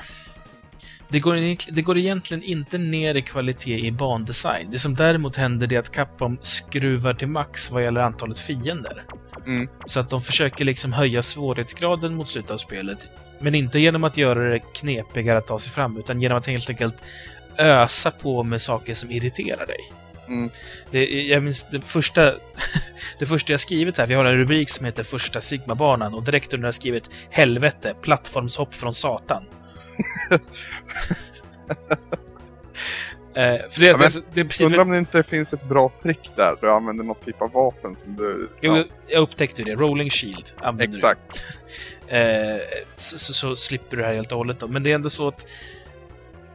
[1.14, 4.70] det går, det går egentligen inte ner i kvalitet i bandesign.
[4.70, 9.04] Det som däremot händer är att Capcom skruvar till max vad gäller antalet fiender.
[9.46, 9.68] Mm.
[9.86, 13.06] Så att de försöker liksom höja svårighetsgraden mot slutet av spelet.
[13.40, 16.70] Men inte genom att göra det knepigare att ta sig fram, utan genom att helt
[16.70, 16.94] enkelt
[17.58, 19.92] ösa på med saker som irriterar dig.
[20.28, 20.50] Mm.
[20.90, 22.34] Det, jag minns det första,
[23.18, 26.54] det första jag skrivit här, vi har en rubrik som heter Första Sigma-banan och direkt
[26.54, 29.44] under har jag skrivit Helvete, plattformshopp från Satan.
[33.34, 35.92] eh, för det, Ja, men alltså, det precis Undrar om det inte finns ett bra
[36.02, 36.56] trick där.
[36.60, 38.50] Du använder något typ av vapen som du...
[38.60, 39.82] Jo, jag upptäckte ju det.
[39.82, 40.92] Rolling Shield använder du.
[40.92, 41.44] Exakt.
[42.08, 42.60] Eh,
[42.96, 44.68] så, så, så slipper du det här helt och hållet då.
[44.68, 45.46] Men det är ändå så att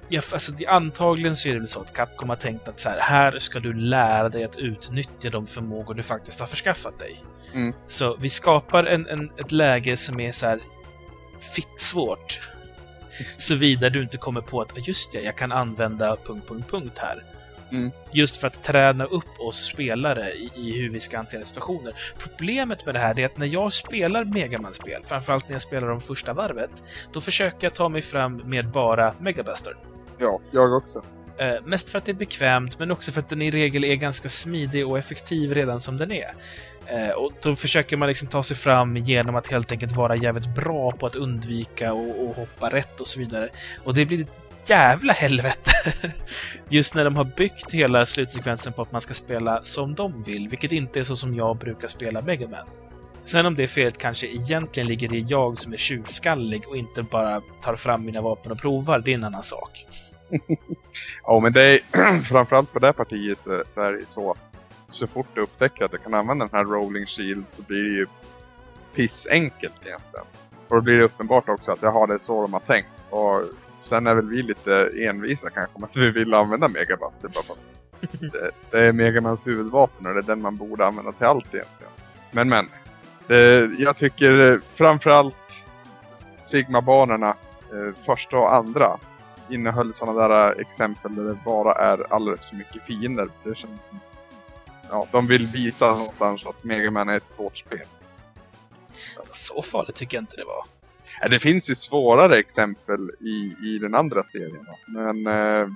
[0.10, 2.90] Ja, alltså, det, antagligen så är det väl så att Capcom har tänkt att så
[2.90, 7.24] här, här ska du lära dig att utnyttja de förmågor du faktiskt har förskaffat dig.
[7.54, 7.74] Mm.
[7.88, 10.60] Så vi skapar en, en, ett läge som är så här
[11.56, 12.40] fitt svårt.
[13.38, 17.24] Såvida du inte kommer på att just det, jag kan använda punkt, punkt, punkt här.
[17.72, 17.92] Mm.
[18.12, 21.94] Just för att träna upp oss spelare i, i hur vi ska hantera situationer.
[22.18, 26.02] Problemet med det här är att när jag spelar Megaman-spel, framförallt när jag spelar de
[26.02, 26.72] första varvet,
[27.14, 29.78] då försöker jag ta mig fram med bara Megabuster.
[30.18, 31.04] Ja, jag också.
[31.38, 33.96] Eh, mest för att det är bekvämt, men också för att den i regel är
[33.96, 36.34] ganska smidig och effektiv redan som den är.
[36.92, 40.56] Eh, och då försöker man liksom ta sig fram genom att helt enkelt vara jävligt
[40.56, 43.50] bra på att undvika och, och hoppa rätt och så vidare.
[43.84, 45.72] Och det blir ett jävla helvete!
[46.70, 50.50] Just när de har byggt hela slutsekvensen på att man ska spela som de vill,
[50.50, 52.68] vilket inte är så som jag brukar spela Mega Man.
[53.24, 57.42] Sen om det felet kanske egentligen ligger i jag som är tjuvskallig och inte bara
[57.64, 59.86] tar fram mina vapen och provar, det är en annan sak.
[61.24, 61.80] Ja, men det är
[62.24, 64.49] framförallt på det här partiet så, så är det ju så att
[64.90, 67.90] så fort du upptäcker att du kan använda den här rolling shield så blir det
[67.90, 68.08] ju
[68.96, 70.26] pissenkelt egentligen.
[70.68, 72.90] Och då blir det uppenbart också att jaha, det är så de har tänkt.
[73.10, 73.42] Och
[73.82, 77.56] sen är väl vi lite envisa kanske om att vi vill använda Megabuster bara för
[78.32, 81.92] det, det är Megamans huvudvapen och det är den man borde använda till allt egentligen.
[82.32, 82.66] Men men.
[83.28, 85.66] Det, jag tycker framförallt
[86.38, 87.30] Sigma-banorna,
[87.74, 88.98] eh, första och andra,
[89.50, 93.30] innehöll sådana där eh, exempel där det bara är alldeles för mycket fiender.
[93.44, 94.00] Det känns som...
[94.90, 97.80] Ja, de vill visa någonstans att Mega Man är ett svårt spel.
[99.32, 100.64] Så farligt tycker jag inte det var.
[101.22, 104.66] Ja, Det finns ju svårare exempel i, i den andra serien.
[104.68, 105.02] då.
[105.02, 105.68] Men eh,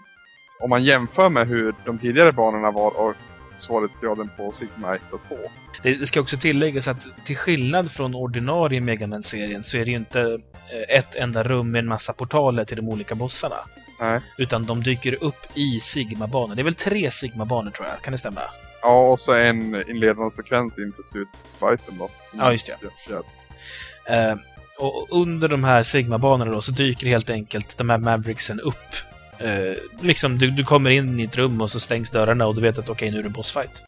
[0.62, 3.16] om man jämför med hur de tidigare banorna var och
[3.56, 5.38] svårighetsgraden på Sigma 1 och 2.
[5.84, 9.92] Det det ska också tilläggas att till skillnad från ordinarie Mega Man-serien så är det
[9.92, 13.56] ju inte eh, ett enda rum med en massa portaler till de olika bossarna.
[14.00, 14.22] Nej.
[14.38, 16.56] Utan de dyker upp i Sigma-banor.
[16.56, 18.42] Det är väl tre Sigma-banor tror jag, kan det stämma?
[18.84, 22.10] Ja, och så en inledande sekvens inför slutfighten då.
[22.38, 22.76] Ja, just det.
[22.82, 23.24] jag kör.
[24.32, 24.36] Eh,
[24.80, 28.78] och under de här Sigma-banorna då så dyker helt enkelt de här Mavericksen upp.
[29.38, 32.62] Eh, liksom, du, du kommer in i ett rum och så stängs dörrarna och du
[32.62, 33.84] vet att okej, nu är det bossfight.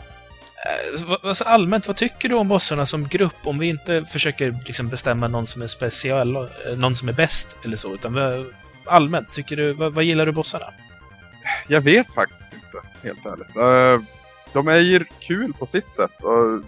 [1.05, 3.36] Vad- alltså allmänt, vad tycker du om bossarna som grupp?
[3.43, 6.31] Om vi inte försöker liksom bestämma någon som är speciell,
[6.77, 8.45] någon som är bäst eller så, utan
[8.86, 10.65] allmänt, tycker du, vad, vad gillar du bossarna?
[11.67, 13.55] Jag vet faktiskt inte, helt ärligt.
[14.55, 16.21] De är ju kul på sitt sätt.
[16.21, 16.63] Och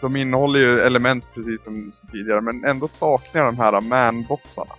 [0.00, 4.74] de innehåller ju element precis som, som tidigare, men ändå saknar jag de här man-bossarna.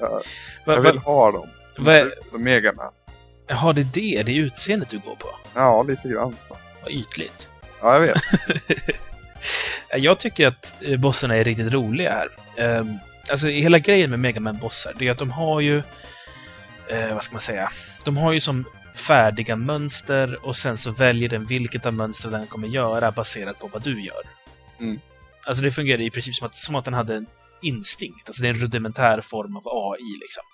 [0.00, 0.20] Va,
[0.64, 1.48] jag va, vill ha dem.
[1.70, 2.92] Som, ut som Mega Man.
[3.46, 5.28] Jaha, det är det, det är utseendet du går på?
[5.54, 6.56] Ja, lite grann så.
[6.82, 7.50] Vad ytligt.
[7.80, 8.22] Ja, jag vet.
[9.96, 12.28] Jag tycker att eh, bossarna är riktigt roliga här.
[12.56, 12.98] Ehm,
[13.30, 15.82] alltså hela grejen med Mega man bossar det är att de har ju...
[16.88, 17.68] Eh, vad ska man säga?
[18.04, 18.64] De har ju som
[18.96, 23.66] färdiga mönster och sen så väljer den vilket av mönstren den kommer göra baserat på
[23.66, 24.22] vad du gör.
[24.80, 25.00] Mm.
[25.46, 27.26] Alltså det fungerar i princip som att, som att den hade en
[27.62, 28.28] instinkt.
[28.28, 30.44] Alltså det är en rudimentär form av AI liksom.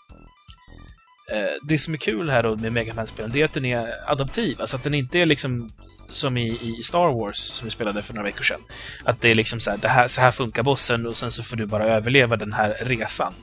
[1.30, 3.64] Eh, det som är kul här då med Mega man spelen det är att den
[3.64, 4.60] är adaptiv.
[4.60, 5.72] Alltså att den inte är liksom
[6.08, 8.60] som i, i Star Wars som vi spelade för några veckor sedan.
[9.04, 11.56] Att det är liksom så här, här, så här funkar bossen och sen så får
[11.56, 13.34] du bara överleva den här resan.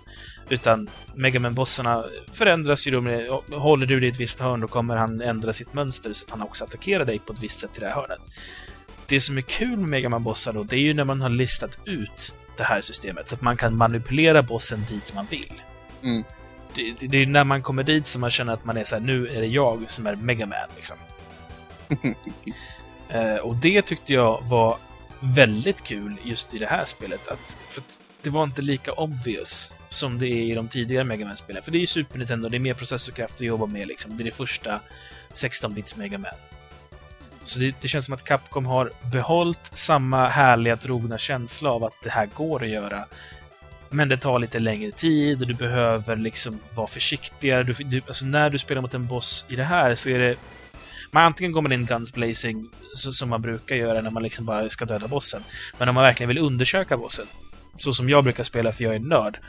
[0.49, 4.95] Utan Megaman-bossarna förändras ju då med, håller du dig i ett visst hörn då kommer
[4.95, 7.79] han ändra sitt mönster så att han också attackerar dig på ett visst sätt i
[7.79, 8.19] det här hörnet.
[9.07, 12.35] Det som är kul med Megaman-bossar då, det är ju när man har listat ut
[12.57, 15.53] det här systemet så att man kan manipulera bossen dit man vill.
[16.03, 16.23] Mm.
[16.75, 18.95] Det, det, det är när man kommer dit som man känner att man är så
[18.95, 20.97] här, nu är det jag som är Megaman liksom.
[23.11, 24.77] Eh, och det tyckte jag var
[25.19, 27.27] väldigt kul just i det här spelet.
[27.27, 31.25] Att, för att det var inte lika obvious som det är i de tidigare Mega
[31.25, 31.63] Man-spelen.
[31.63, 34.17] För det är ju Super Nintendo, det är mer processorkraft att jobba med liksom.
[34.17, 34.79] Det är det första
[35.33, 36.31] 16-bits Mega Man.
[37.43, 41.93] Så det, det känns som att Capcom har behållit samma härliga, trogna känsla av att
[42.03, 43.05] det här går att göra.
[43.89, 47.63] Men det tar lite längre tid och du behöver liksom vara försiktigare.
[47.63, 50.35] Du, du, alltså när du spelar mot en boss i det här så är det
[51.11, 54.45] Man, antingen går man in guns blazing, så, som man brukar göra när man liksom
[54.45, 55.43] bara ska döda bossen.
[55.77, 57.25] Men om man verkligen vill undersöka bossen,
[57.79, 59.39] så som jag brukar spela för jag är nörd,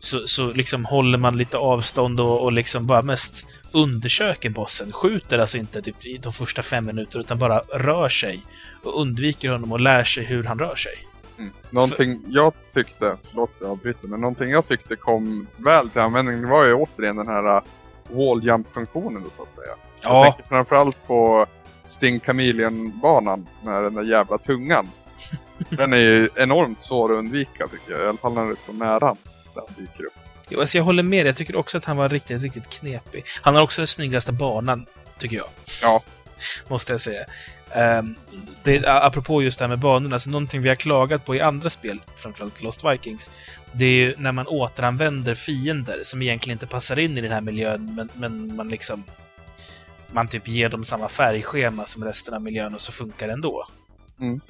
[0.00, 4.92] så, så liksom håller man lite avstånd och, och liksom bara mest undersöker bossen.
[4.92, 8.42] Skjuter alltså inte typ i de första fem minuterna, utan bara rör sig
[8.84, 11.08] och undviker honom och lär sig hur han rör sig.
[11.38, 11.52] Mm.
[11.70, 12.30] Någonting För...
[12.30, 16.64] jag tyckte, förlåt jag avbryter, men någonting jag tyckte kom väl till användning det var
[16.64, 17.62] ju återigen den här uh,
[18.08, 19.74] wall jump-funktionen så att säga.
[20.02, 20.24] Ja.
[20.24, 21.46] Jag tänker framförallt på
[21.86, 24.88] Sting Chameleon-banan med den där jävla tungan.
[25.68, 28.72] den är ju enormt svår att undvika tycker jag, i alla fall när är så
[28.72, 29.16] nära
[29.54, 30.12] den dyker upp.
[30.48, 33.24] Jo, alltså jag håller med Jag tycker också att han var riktigt, riktigt knepig.
[33.42, 34.86] Han har också den snyggaste banan,
[35.18, 35.48] tycker jag.
[35.82, 36.02] Ja.
[36.68, 37.24] Måste jag säga.
[37.98, 38.14] Um,
[38.64, 41.70] det, apropå just det här med banorna, alltså någonting vi har klagat på i andra
[41.70, 43.30] spel, framförallt Lost Vikings,
[43.72, 47.40] det är ju när man återanvänder fiender som egentligen inte passar in i den här
[47.40, 49.04] miljön, men, men man liksom...
[50.10, 53.68] Man typ ger dem samma färgschema som resten av miljön och så funkar det ändå.
[54.20, 54.40] Mm.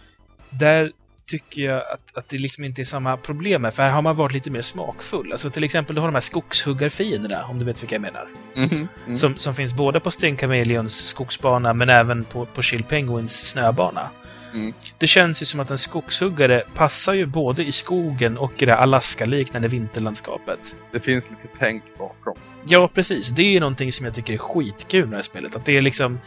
[0.50, 0.92] Där
[1.28, 4.16] tycker jag att, att det liksom inte är samma problem med, för här har man
[4.16, 5.32] varit lite mer smakfull.
[5.32, 8.28] Alltså till exempel, du har de här skogshuggarfienderna, om du vet vilka jag menar.
[8.56, 9.16] Mm -hmm.
[9.16, 14.11] som, som finns både på Sting Chameleons skogsbana, men även på, på Chill Penguins snöbana.
[14.54, 14.72] Mm.
[14.98, 18.76] Det känns ju som att en skogshuggare passar ju både i skogen och i det
[18.76, 20.76] Alaska-liknande vinterlandskapet.
[20.92, 22.37] Det finns lite tänk bakom.
[22.66, 23.28] Ja, precis.
[23.28, 25.56] Det är någonting som jag tycker är skitkul med det här spelet.
[25.56, 26.18] Att det är liksom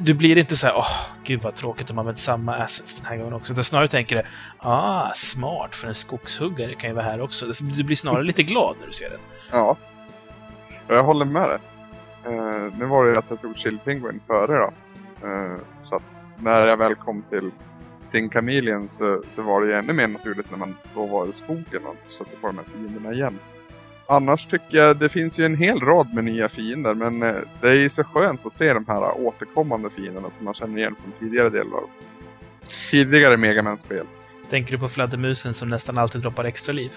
[0.00, 2.94] du blir inte så här, åh, oh, gud vad tråkigt om man använt samma assets
[2.94, 3.52] den här gången också.
[3.52, 4.22] Utan snarare tänker du,
[4.58, 7.46] ah, smart, för en skogshuggare kan ju vara här också.
[7.46, 9.20] Alltså, du blir snarare lite glad när du ser den.
[9.50, 9.76] Ja,
[10.88, 11.58] jag håller med dig.
[12.26, 14.72] Uh, nu var det ju att jag tog Chill Penguin före då.
[15.28, 16.02] Uh, så att
[16.38, 17.50] när jag väl kom till
[18.00, 21.32] Sting Chameleon så, så var det ju ännu mer naturligt när man då var i
[21.32, 23.38] skogen och satte på de här fienderna igen
[24.10, 27.68] annars tycker jag det finns ju en hel rad med nya fiender men eh, det
[27.68, 31.12] är ju så skönt att se de här återkommande fienderna som man känner igen från
[31.18, 31.90] tidigare delar av
[32.90, 34.06] tidigare Megaman-spel.
[34.50, 36.90] Tänker du på fladdermusen som nästan alltid droppar extra liv?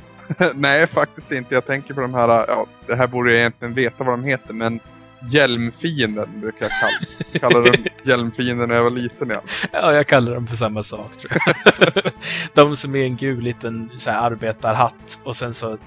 [0.54, 1.54] Nej, faktiskt inte.
[1.54, 4.54] Jag tänker på de här, ja, det här borde jag egentligen veta vad de heter,
[4.54, 4.80] men
[5.28, 9.30] Hjälmfienden brukar jag kalla, kalla dem hjälmfienden när jag var liten.
[9.30, 9.42] Ja,
[9.72, 11.16] ja jag kallar dem för samma sak.
[11.16, 12.12] Tror jag.
[12.54, 15.78] de som är en gul liten så här, arbetarhatt och sen så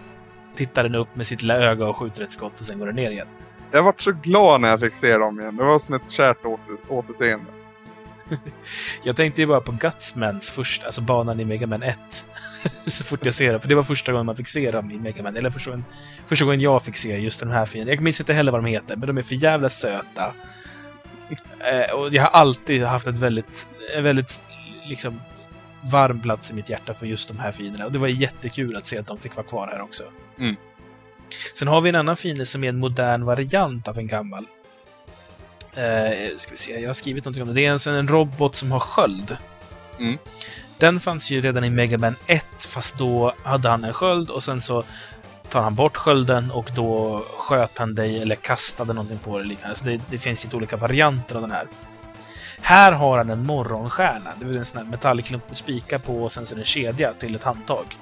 [0.56, 2.96] tittar den upp med sitt lilla öga och skjuter ett skott och sen går den
[2.96, 3.28] ner igen.
[3.72, 5.56] Jag vart så glad när jag fick se dem igen.
[5.56, 7.46] Det var som ett kärt åter, återseende.
[9.04, 12.26] jag tänkte ju bara på Gutsmans första, alltså banan i Mega Man 1.
[12.88, 15.00] så fort jag ser det, för det var första gången man fick se dem i
[15.00, 15.38] Mega Man.
[15.38, 15.86] Eller första gången,
[16.28, 17.96] första gången jag fick se just den här fienden.
[17.96, 20.34] Jag minns inte heller vad de heter, men de är för jävla söta.
[21.60, 23.68] Eh, och jag har alltid haft ett väldigt,
[24.02, 24.42] väldigt
[24.86, 25.22] liksom
[25.92, 27.86] varm plats i mitt hjärta för just de här fienderna.
[27.86, 30.04] Och det var jättekul att se att de fick vara kvar här också.
[30.39, 30.56] Mm.
[31.54, 34.48] Sen har vi en annan fiende som är en modern variant av en gammal.
[35.76, 37.54] Eh, ska vi se, jag har skrivit någonting om det.
[37.54, 39.38] Det är alltså en robot som har sköld.
[40.00, 40.17] Mm.
[40.78, 44.43] Den fanns ju redan i Mega Man 1, fast då hade han en sköld och
[44.43, 44.84] sen så
[45.50, 49.76] tar han bort skölden och då sköt han dig eller kastade någonting på dig liknande.
[49.76, 51.67] Så det, det finns lite olika varianter av den här.
[52.62, 54.32] Här har han en morgonstjärna.
[54.39, 56.65] Det är en sån här metallklump med spikar på och sen så är det en
[56.65, 57.98] kedja till ett handtag.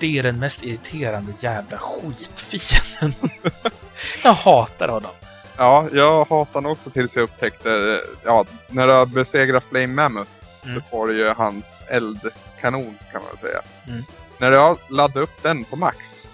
[0.00, 3.30] Det är den mest irriterande jävla skitfienden.
[4.24, 5.10] jag hatar honom.
[5.56, 10.30] Ja, jag hatar honom också tills jag upptäckte, ja, när du har besegrat Flame Mammoth
[10.64, 10.74] mm.
[10.74, 13.62] så får du ju hans eldkanon kan man säga.
[13.88, 14.02] Mm.
[14.38, 16.28] När du har laddat upp den på max,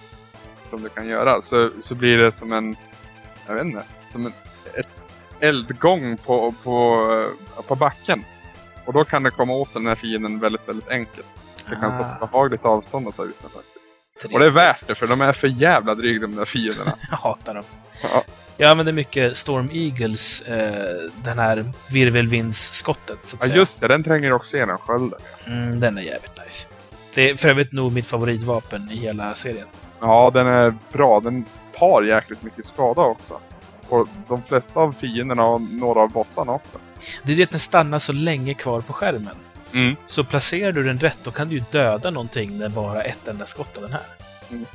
[0.65, 2.77] som du kan göra, så, så blir det som en,
[3.47, 4.33] jag vet inte, som en
[5.41, 7.07] eldgång på, på,
[7.67, 8.25] på backen.
[8.85, 11.27] Och då kan det komma åt den här fienden väldigt, väldigt enkelt.
[11.69, 11.99] Det kan ah.
[11.99, 14.35] ta ett behagligt avstånd att ta ut den faktiskt.
[14.35, 16.93] Och det är värt det, för de är för jävla dryga de där fienderna.
[17.11, 17.65] Jag hatar dem.
[18.03, 18.23] Ja.
[18.57, 23.37] Jag använder mycket Storm Eagles, eh, den här virvelvindsskottet.
[23.41, 23.89] Ja, just det.
[23.89, 25.19] Den tränger också igenom skölden.
[25.47, 26.69] Mm, den är jävligt nice.
[27.15, 29.67] Det är för övrigt nog mitt favoritvapen i hela serien.
[30.01, 31.21] Ja, den är bra.
[31.21, 33.41] Den tar jäkligt mycket skada också
[33.89, 36.79] på de flesta av fienderna och några av bossarna också.
[37.23, 39.37] Det är det att den stannar så länge kvar på skärmen.
[39.77, 39.97] Mm.
[40.07, 43.47] Så placerar du den rätt, då kan du ju döda någonting med bara ett enda
[43.47, 44.03] skott av den här.
[44.51, 44.67] Mm.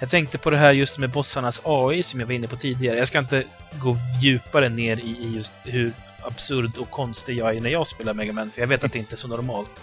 [0.00, 2.96] Jag tänkte på det här just med bossarnas AI som jag var inne på tidigare.
[2.96, 5.92] Jag ska inte gå djupare ner i just hur
[6.22, 8.98] absurd och konstig jag är när jag spelar Mega Man, för jag vet att det
[8.98, 9.80] inte är så normalt.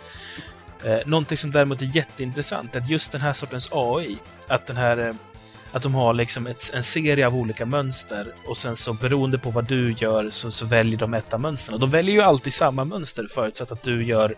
[0.85, 4.77] Eh, någonting som däremot är jätteintressant är att just den här sortens AI, att den
[4.77, 5.13] här eh,
[5.71, 9.49] att de har liksom ett, en serie av olika mönster och sen så beroende på
[9.49, 11.79] vad du gör så, så väljer de ett av mönstren.
[11.79, 14.35] De väljer ju alltid samma mönster förutsatt att du gör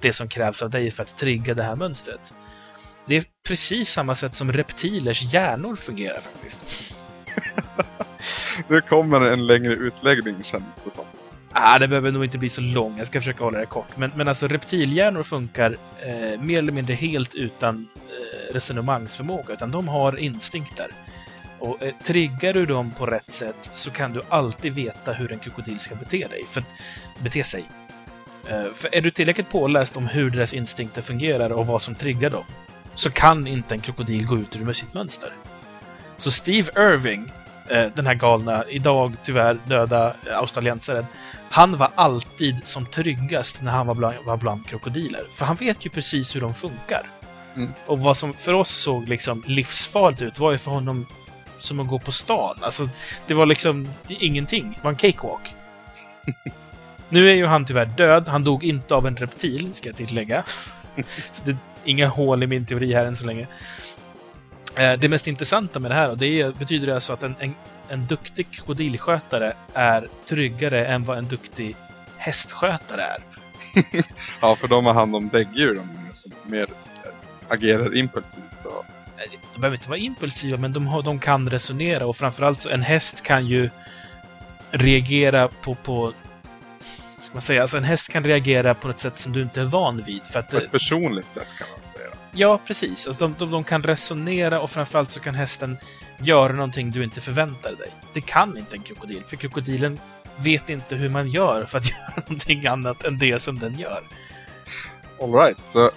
[0.00, 2.34] det som krävs av dig för att trigga det här mönstret.
[3.06, 6.94] Det är precis samma sätt som reptilers hjärnor fungerar faktiskt.
[8.68, 11.04] Nu kommer en längre utläggning känns det som.
[11.58, 12.98] Ah, det behöver nog inte bli så lång.
[12.98, 13.96] Jag ska försöka hålla det kort.
[13.96, 15.76] Men, men alltså reptilhjärnor funkar
[16.06, 20.86] eh, mer eller mindre helt utan eh, resonemangsförmåga, utan de har instinkter.
[21.58, 25.38] Och eh, triggar du dem på rätt sätt så kan du alltid veta hur en
[25.38, 26.44] krokodil ska bete dig.
[26.50, 26.64] För,
[27.18, 27.64] bete sig.
[28.48, 32.30] Eh, för är du tillräckligt påläst om hur deras instinkter fungerar och vad som triggar
[32.30, 32.44] dem,
[32.94, 35.32] så kan inte en krokodil gå ut ur sitt mönster.
[36.16, 37.32] Så Steve Irving,
[37.68, 41.06] eh, den här galna, idag tyvärr döda eh, australiensaren,
[41.50, 45.22] han var alltid som tryggast när han var bland, var bland krokodiler.
[45.34, 47.02] För han vet ju precis hur de funkar.
[47.56, 47.70] Mm.
[47.86, 51.06] Och vad som för oss såg liksom livsfarligt ut var ju för honom
[51.58, 52.56] som att gå på stan.
[52.60, 52.88] Alltså,
[53.26, 54.72] det var liksom det ingenting.
[54.76, 55.54] Det var en cakewalk.
[57.08, 58.28] nu är ju han tyvärr död.
[58.28, 60.44] Han dog inte av en reptil, ska jag tillägga.
[61.32, 63.46] så det är inga hål i min teori här än så länge.
[64.76, 67.54] Eh, Det mest intressanta med det här, och det är, betyder alltså att en, en,
[67.88, 71.76] en duktig krokodilskötare är tryggare än vad en duktig
[72.16, 73.22] hästskötare är.
[74.40, 76.66] Ja, för de har hand om däggdjuren som mer
[77.48, 78.64] agerar impulsivt.
[78.64, 78.84] Och...
[79.54, 82.82] De behöver inte vara impulsiva, men de, har, de kan resonera och framförallt så en
[82.82, 83.70] häst kan ju
[84.70, 86.12] reagera på, på
[87.20, 89.64] ska man säga, alltså en häst kan reagera på ett sätt som du inte är
[89.64, 90.22] van vid.
[90.22, 92.10] För att, På ett personligt sätt kan man säga.
[92.32, 93.06] ja, precis.
[93.06, 95.78] Alltså de, de, de kan resonera och framförallt så kan hästen
[96.20, 97.90] göra någonting du inte förväntar dig.
[98.14, 100.00] Det kan inte en krokodil, för krokodilen
[100.36, 104.02] vet inte hur man gör för att göra någonting annat än det som den gör.
[105.20, 105.90] Alright, så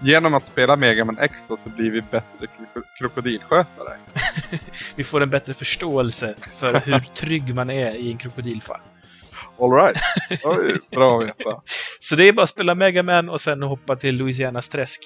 [0.00, 3.96] genom att spela Mega Man X då så blir vi bättre kroko- krokodilskötare.
[4.94, 8.80] Vi får en bättre förståelse för hur trygg man är i en krokodilfarm.
[9.60, 9.96] Alright,
[10.90, 11.62] bra att veta.
[12.00, 15.00] Så det är bara att spela Mega Man och sen hoppa till Louisianas träsk.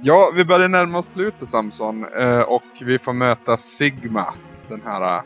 [0.00, 4.34] Ja, vi börjar närma oss slutet Samson eh, och vi får möta Sigma.
[4.68, 5.22] Den här eh,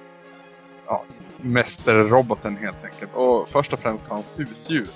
[0.87, 1.05] ja,
[1.41, 3.11] mästerroboten helt enkelt.
[3.15, 4.89] Och först och främst hans husdjur.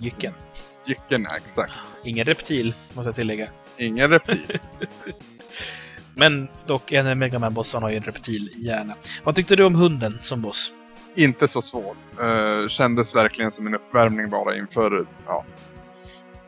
[0.00, 0.32] Jycken.
[0.84, 1.72] Jycken, ja, exakt.
[2.04, 3.48] Ingen reptil, måste jag tillägga.
[3.76, 4.60] Ingen replik.
[6.16, 8.94] Men dock, en Mega Man-bossen har ju en reptilhjärna.
[9.24, 10.72] Vad tyckte du om hunden som boss?
[11.14, 11.96] Inte så svår.
[12.20, 15.44] Eh, kändes verkligen som en uppvärmning bara inför ja,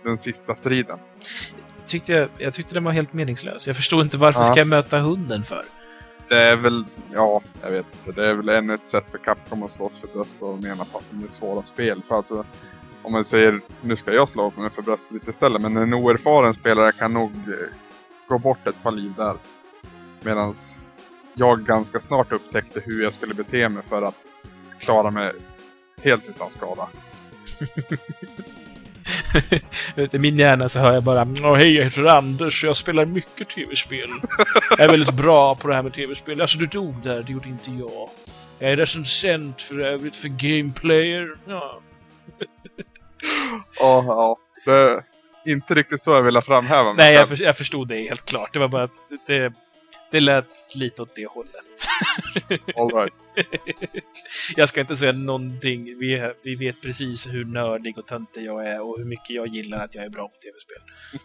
[0.03, 0.99] den sista striden.
[1.95, 3.67] Tyckte jag, jag tyckte den var helt meningslös.
[3.67, 4.45] Jag förstod inte varför Ja.
[4.45, 5.63] ska jag möta hunden för?
[6.29, 8.21] Det är väl, ja, jag vet inte.
[8.21, 10.99] Det är väl ännu ett sätt för Capcom att slåss för bröst och mena på
[10.99, 12.03] att de är svåra spel.
[12.09, 12.45] För alltså,
[13.03, 16.55] om man säger, nu ska jag slå mig för bröstet lite istället, men en oerfaren
[16.55, 17.75] spelare kan nog eh,
[18.29, 19.37] gå bort ett par liv där.
[20.23, 20.55] Medan
[21.35, 24.19] jag ganska snart upptäckte hur jag skulle bete mig för att
[24.79, 25.33] klara mig
[26.03, 26.89] helt utan skada.
[30.13, 33.07] I min hjärna så hör jag bara Åh, hej, jag heter Anders och jag spelar
[33.07, 34.09] mycket tv-spel.
[34.71, 36.41] Jag är väldigt bra på det här med tv-spel.
[36.41, 38.09] Alltså, du dog där, det gjorde inte jag.
[38.59, 41.29] Jag är recensent för övrigt för Gameplayer.
[41.47, 41.81] Ja.
[43.81, 44.37] Ja, ja.
[44.65, 45.03] Det är
[45.53, 48.53] inte riktigt så jag ville framhäva mig Nej, jag, för, jag förstod det helt klart.
[48.53, 48.91] Det var bara att
[49.27, 49.53] det,
[50.15, 51.65] det lät lite åt det hållet.
[52.77, 53.15] All right.
[54.57, 55.99] Jag ska inte säga någonting.
[55.99, 59.85] Vi, vi vet precis hur nördig och töntig jag är och hur mycket jag gillar
[59.85, 60.83] att jag är bra på tv-spel.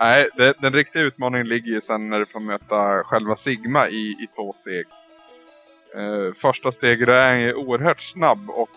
[0.00, 4.10] Nej, det, den riktiga utmaningen ligger ju sen när du får möta själva Sigma i,
[4.10, 4.86] i två steg.
[5.96, 8.70] Eh, första steget är han ju oerhört snabb och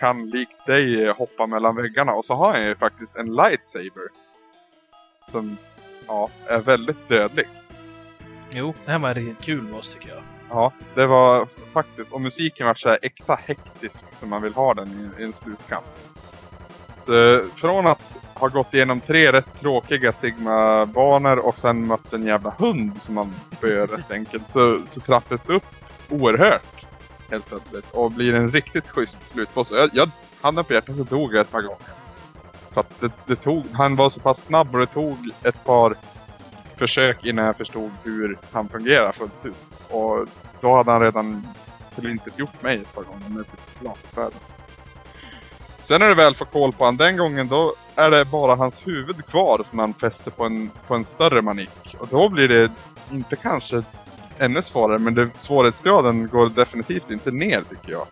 [0.00, 2.12] kan likt dig hoppa mellan väggarna.
[2.12, 4.08] Och så har han ju faktiskt en lightsaber.
[5.30, 5.56] Som
[6.06, 7.46] ja, är väldigt dödlig.
[8.50, 10.22] Jo, det här var en riktigt kul boss tycker jag.
[10.50, 14.74] Ja, det var faktiskt, och musiken var så här äkta hektisk som man vill ha
[14.74, 14.88] den
[15.18, 15.84] i, i en slutkamp.
[17.00, 22.50] Så från att ha gått igenom tre rätt tråkiga Sigma-banor och sen mött en jävla
[22.58, 25.66] hund som man spöar rätt enkelt så, så trappas det upp
[26.08, 26.86] oerhört
[27.30, 29.70] helt plötsligt och blir en riktigt schysst slutboss.
[29.70, 31.88] Jag, jag handen på hjärtat så dog jag ett par gånger.
[32.72, 35.94] För att det, det tog, han var så pass snabb och det tog ett par
[36.76, 39.54] försök innan jag förstod hur han fungerar fullt ut.
[39.90, 40.26] Och
[40.60, 41.48] då hade han redan
[41.94, 44.32] tillintetgjort mig ett par gånger med sitt lasersvärd.
[45.82, 48.86] Sen när du väl får koll på honom den gången då är det bara hans
[48.86, 51.96] huvud kvar som han fäster på en, på en större manik.
[51.98, 52.70] Och då blir det
[53.12, 53.82] inte kanske
[54.38, 58.06] ännu svårare men det, svårighetsgraden går definitivt inte ner tycker jag.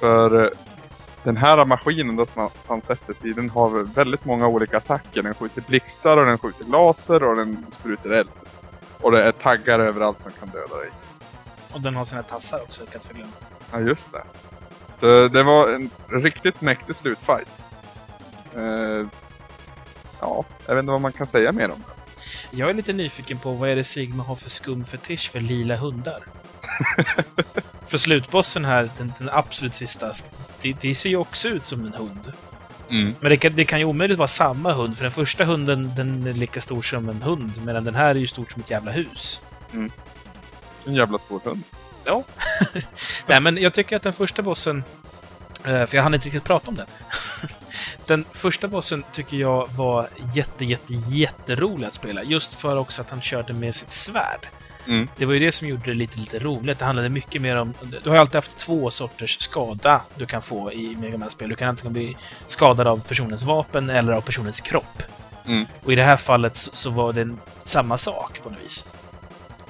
[0.00, 0.52] För
[1.24, 5.22] den här maskinen då som han, sätter sig i den har väldigt många olika attacker.
[5.22, 8.28] Den skjuter blixtar och den skjuter laser och den sprutar eld.
[9.00, 10.90] Och det är taggar överallt som kan döda dig.
[11.72, 13.32] Och den har sina tassar också, jag kan inte förglömma.
[13.72, 14.22] Ja, just det.
[14.94, 17.48] Så det var en riktigt mäktig slutfight.
[18.54, 19.06] Eh,
[20.20, 22.56] ja, jag vet inte vad man kan säga mer om det.
[22.56, 25.76] Jag är lite nyfiken på vad är det Sigma har för skum fetisch för lila
[25.76, 26.24] hundar?
[27.88, 30.12] för slutbossen här, den, den absolut sista,
[30.60, 32.32] det, det, ser ju också ut som en hund.
[32.90, 33.14] Mm.
[33.20, 36.26] Men det kan, det kan ju omöjligt vara samma hund, för den första hunden den
[36.26, 38.90] är lika stor som en hund, medan den här är ju stort som ett jävla
[38.90, 39.40] hus.
[39.72, 39.92] Mm.
[40.86, 41.62] En jävla stor hund.
[42.04, 42.24] Ja.
[43.26, 44.84] Nej, men jag tycker att den första bossen,
[45.64, 46.86] eh, för jag hann inte riktigt prata om den.
[48.06, 52.22] Den första bossen tycker jag var jätte, jätte, jätterolig att spela.
[52.22, 54.48] Just för också att han körde med sitt svärd.
[54.88, 55.08] Mm.
[55.16, 56.78] Det var ju det som gjorde det lite, lite roligt.
[56.78, 57.74] Det handlade mycket mer om...
[58.02, 61.48] Du har ju alltid haft två sorters skada du kan få i Mega Man-spel.
[61.48, 62.16] Du kan antingen bli
[62.46, 65.02] skadad av personens vapen eller av personens kropp.
[65.46, 65.66] Mm.
[65.84, 68.84] Och i det här fallet så, så var det samma sak på något vis.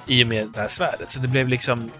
[0.07, 1.11] I och med det här svärdet.
[1.11, 1.91] Så det blev liksom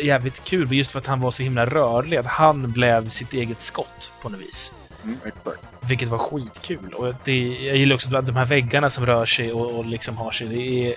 [0.00, 2.16] eh, jävligt kul just för att han var så himla rörlig.
[2.16, 4.72] Att han blev sitt eget skott på något vis.
[5.04, 5.58] Mm, exakt.
[5.80, 6.92] Vilket var skitkul.
[6.94, 10.30] Och det, jag gillar också de här väggarna som rör sig och, och liksom har
[10.30, 10.48] sig.
[10.48, 10.94] Det är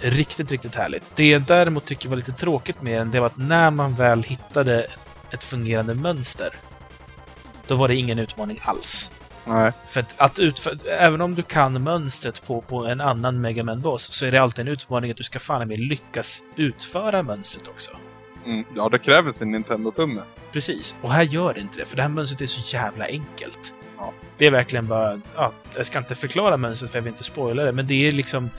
[0.00, 1.16] riktigt, riktigt härligt.
[1.16, 4.22] Det jag däremot tycker var lite tråkigt med den, det var att när man väl
[4.22, 4.86] hittade
[5.30, 6.48] ett fungerande mönster,
[7.66, 9.10] då var det ingen utmaning alls.
[9.46, 9.72] Nej.
[9.88, 14.12] För att, att utföra, även om du kan mönstret på, på en annan Mega Man-boss,
[14.12, 17.90] så är det alltid en utmaning att du ska fan med lyckas utföra mönstret också.
[18.46, 18.64] Mm.
[18.76, 20.22] Ja, det kräver sin Nintendo-tumme.
[20.52, 20.96] Precis.
[21.02, 23.74] Och här gör det inte det, för det här mönstret är så jävla enkelt.
[23.98, 24.12] Ja.
[24.38, 25.20] Det är verkligen bara...
[25.36, 28.12] Ja, jag ska inte förklara mönstret för jag vill inte spoila det, men det är
[28.12, 28.50] liksom...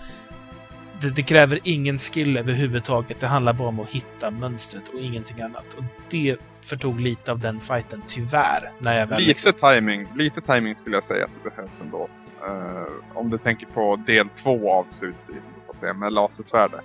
[1.06, 3.20] Det, det kräver ingen skill överhuvudtaget.
[3.20, 5.74] Det handlar bara om att hitta mönstret och ingenting annat.
[5.74, 8.72] Och det förtog lite av den fighten, tyvärr.
[8.80, 9.54] När jag väl Lite liksom...
[9.54, 12.10] timing, lite timing skulle jag säga att det behövs ändå.
[12.48, 15.44] Eh, om du tänker på del två av slutstriden,
[15.76, 16.82] säga, med lasersvärdet.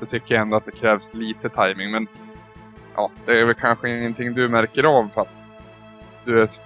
[0.00, 2.06] Så tycker jag ändå att det krävs lite timing, men
[2.94, 5.50] ja, det är väl kanske ingenting du märker av för att
[6.24, 6.60] du är så,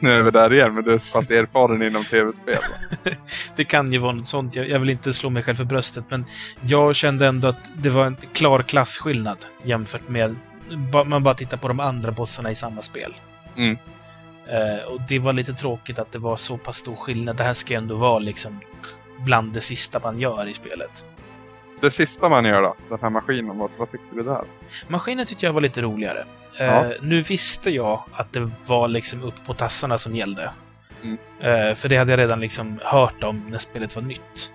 [0.00, 2.58] nu är vi där igen, men du är så pass erfaren inom tv-spel.
[3.56, 4.54] Det kan ju vara något sånt.
[4.56, 6.24] Jag, jag vill inte slå mig själv för bröstet, men
[6.60, 10.36] jag kände ändå att det var en klar klasskillnad jämfört med...
[10.92, 13.14] ba- Man bara tittar på de andra bossarna i samma spel.
[13.56, 13.78] Mm.
[14.48, 17.36] Eh, och det var lite tråkigt att det var så pass stor skillnad.
[17.36, 18.60] Det här ska ju ändå vara liksom
[19.18, 21.04] bland det sista man gör i spelet.
[21.80, 24.42] Det sista man gör då, den här maskinen, vad, vad tyckte du där?
[24.88, 26.24] Maskinen tyckte jag var lite roligare.
[26.60, 26.84] Eh, Ja.
[27.02, 30.50] Nu visste jag att det var liksom upp på tassarna som gällde.
[31.02, 31.18] Mm.
[31.40, 34.52] Eh, för det hade jag redan liksom hört om när spelet var nytt.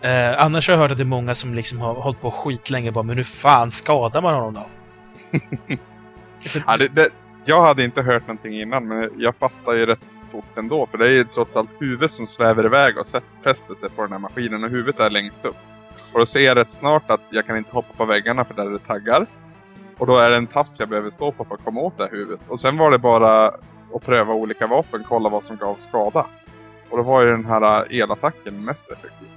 [0.00, 2.90] Eh, annars har jag hört att det är många som liksom har hållit på skitlänge
[2.92, 4.66] bara men hur fan skadar man honom då?
[6.48, 7.08] För- Ja, det, det,
[7.44, 10.00] jag hade inte hört någonting innan, men jag fattar ju rätt
[10.30, 10.86] fort ändå.
[10.86, 13.06] För det är ju trots allt huvudet som svävar iväg och
[13.44, 15.56] fäster sig på den här maskinen och huvudet är längst upp.
[16.12, 18.66] Och då ser jag rätt snart att jag kan inte hoppa på väggarna för där
[18.66, 19.26] är det taggar.
[19.98, 22.04] Och då är det en tass jag behöver stå på för att komma åt det
[22.04, 22.40] här huvudet.
[22.48, 23.46] Och sen var det bara
[23.94, 26.26] att pröva olika vapen, kolla vad som gav skada.
[26.90, 29.28] Och då var ju den här äh, elattacken mest effektiv.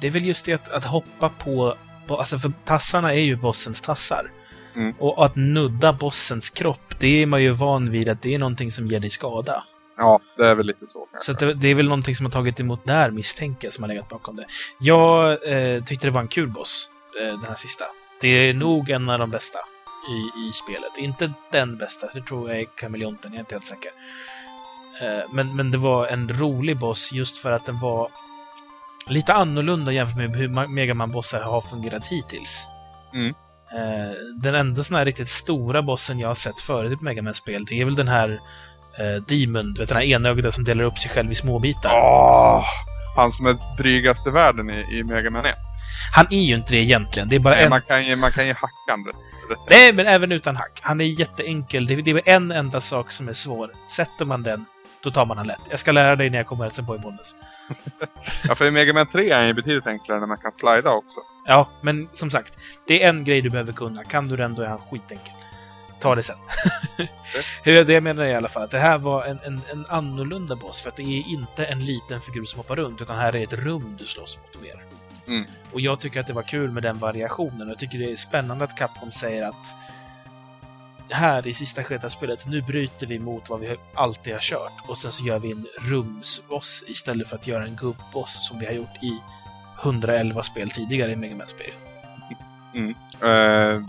[0.00, 1.74] Det är väl just det att, att hoppa på,
[2.06, 2.16] på...
[2.16, 4.30] Alltså för tassarna är ju bossens tassar.
[4.76, 4.94] Mm.
[4.98, 8.72] Och att nudda bossens kropp, det är man ju van vid att det är någonting
[8.72, 9.64] som ger dig skada.
[9.96, 11.32] Ja, det är väl lite så kanske.
[11.38, 13.88] Så det, det är väl någonting som har tagit emot där, misstänker jag, som har
[13.88, 14.46] legat bakom det.
[14.80, 16.88] Jag eh, tyckte det var en kul boss,
[17.20, 17.84] eh, den här sista.
[18.20, 19.58] Det är nog en av de bästa
[20.10, 20.98] i, i spelet.
[20.98, 23.90] Inte den bästa, det tror jag är kameleonten, jag är inte helt säker.
[25.02, 28.08] Eh, men, men det var en rolig boss just för att den var
[29.06, 32.66] lite annorlunda jämfört med hur Ma- Mega Man-bossar har fungerat hittills.
[33.14, 33.34] Mm.
[33.74, 34.12] Eh,
[34.42, 37.80] den enda sån här riktigt stora bossen jag har sett förut i Mega Man-spel, det
[37.80, 38.40] är väl den här
[38.98, 41.90] eh, Demon, du vet den här enögda som delar upp sig själv i små bitar.
[41.94, 42.64] Åh!
[43.16, 45.54] Han som är drygast i världen i, i Mega Man 1.
[46.14, 47.70] Han är ju inte det egentligen, det är bara Nej, en...
[47.70, 50.80] man, kan ju, man kan ju hacka han rätt, Nej, men även utan hack.
[50.82, 51.86] Han är jätteenkel.
[51.86, 53.70] Det det är en enda sak som är svår.
[53.90, 54.64] Sätter man den,
[55.08, 55.60] då tar man den lätt.
[55.70, 57.34] Jag ska lära dig när jag kommer hälsa på i Bollnäs.
[58.48, 61.20] Ja, för i Mega Man 3 är ju betydligt enklare när man kan slida också.
[61.46, 64.04] Ja, men som sagt, det är en grej du behöver kunna.
[64.04, 65.34] Kan du den, då är han skitenkel.
[66.00, 66.36] Ta det sen.
[67.64, 70.56] Hur det jag menar i alla fall, att det här var en, en, en annorlunda
[70.56, 73.44] boss, för att det är inte en liten figur som hoppar runt, utan här är
[73.44, 74.84] ett rum du slåss mot mer.
[75.28, 75.44] Mm.
[75.72, 77.68] Och jag tycker att det var kul med den variationen.
[77.68, 79.76] Jag tycker det är spännande att Capcom säger att
[81.10, 84.72] här i sista skedet av spelet, nu bryter vi mot vad vi alltid har kört
[84.88, 88.66] och sen så gör vi en rumsboss istället för att göra en gubbboss som vi
[88.66, 89.20] har gjort i
[89.82, 91.70] 111 spel tidigare i Mega Man-spel.
[93.22, 93.82] Eh,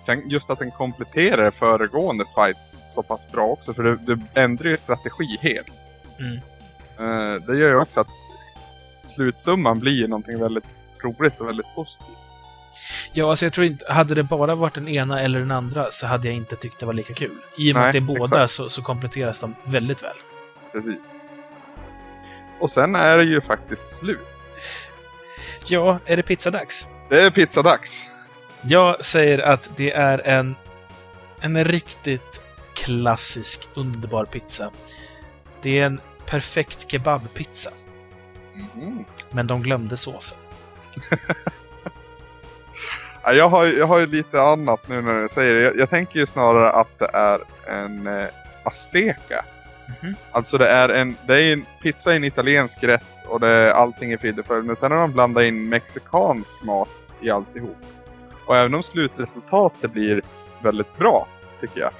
[0.00, 2.56] sen just att den kompletterar föregående fight
[2.88, 5.70] så pass bra också, för det, det ändrar ju strategi helt.
[6.18, 6.36] Mm.
[6.98, 8.08] Eh, det gör ju också att
[9.02, 10.64] slutsumman blir någonting väldigt
[11.02, 12.25] roligt och väldigt positivt.
[13.12, 16.06] Ja, alltså jag tror inte, hade det bara varit den ena eller den andra så
[16.06, 17.38] hade jag inte tyckt det var lika kul.
[17.56, 20.16] I och med Nej, att det är båda så, så kompletteras de väldigt väl.
[20.72, 21.16] Precis.
[22.60, 24.18] Och sen är det ju faktiskt slut.
[25.66, 26.88] Ja, är det pizzadags?
[27.08, 28.10] Det är pizzadags.
[28.62, 30.54] Jag säger att det är en,
[31.40, 32.42] en riktigt
[32.74, 34.70] klassisk, underbar pizza.
[35.62, 37.70] Det är en perfekt kebabpizza.
[38.74, 39.04] Mm.
[39.30, 40.38] Men de glömde såsen.
[43.26, 45.60] Ja, jag, har, jag har ju lite annat nu när du säger det.
[45.60, 48.26] Jag, jag tänker ju snarare att det är en eh,
[48.62, 49.44] azteca.
[50.02, 50.14] Mhm.
[50.30, 53.70] Alltså det är en, det är en pizza är en italiensk rätt och det är
[53.70, 54.64] allting är frid och fröjd.
[54.64, 56.88] Men sen har de blandat in mexikansk mat
[57.20, 57.76] i alltihop.
[58.46, 60.22] Och även om slutresultatet blir
[60.62, 61.28] väldigt bra,
[61.60, 61.90] tycker jag.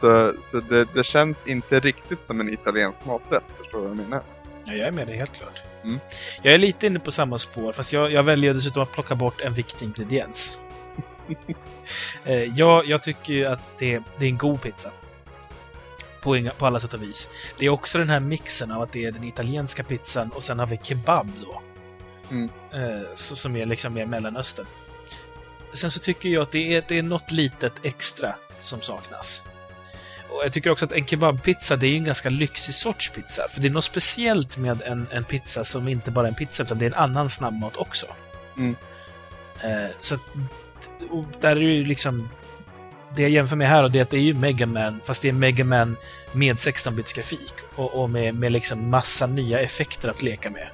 [0.00, 4.04] Så, så det, det känns inte riktigt som en italiensk maträtt, förstår du vad jag
[4.04, 4.22] menar?
[4.64, 5.62] Ja, jag är med dig helt klart.
[5.84, 5.98] Mm.
[6.42, 9.40] Jag är lite inne på samma spår, fast jag, jag väljer dessutom att plocka bort
[9.40, 10.58] en viktig ingrediens.
[12.24, 14.90] eh, jag, jag tycker ju att det, det är en god pizza.
[16.22, 17.28] På, inga, på alla sätt och vis.
[17.58, 20.58] Det är också den här mixen av att det är den italienska pizzan och sen
[20.58, 21.62] har vi kebab då.
[22.30, 22.50] Mm.
[22.72, 24.66] Eh, så, som är liksom mer Mellanöstern.
[25.72, 29.42] Sen så tycker jag att det är, det är något litet extra som saknas.
[30.28, 33.48] Och jag tycker också att en kebabpizza, det är ju en ganska lyxig sorts pizza.
[33.48, 36.62] För det är något speciellt med en, en pizza som inte bara är en pizza,
[36.62, 38.06] utan det är en annan snabbmat också.
[38.56, 38.76] Mm.
[39.62, 40.18] Eh, så
[41.10, 42.28] och där är det ju liksom...
[43.16, 45.22] Det jag jämför med här och det är att det är ju Mega Man, fast
[45.22, 45.96] det är Mega Man
[46.32, 50.68] med 16-bits grafik och, och med, med liksom massa nya effekter att leka med.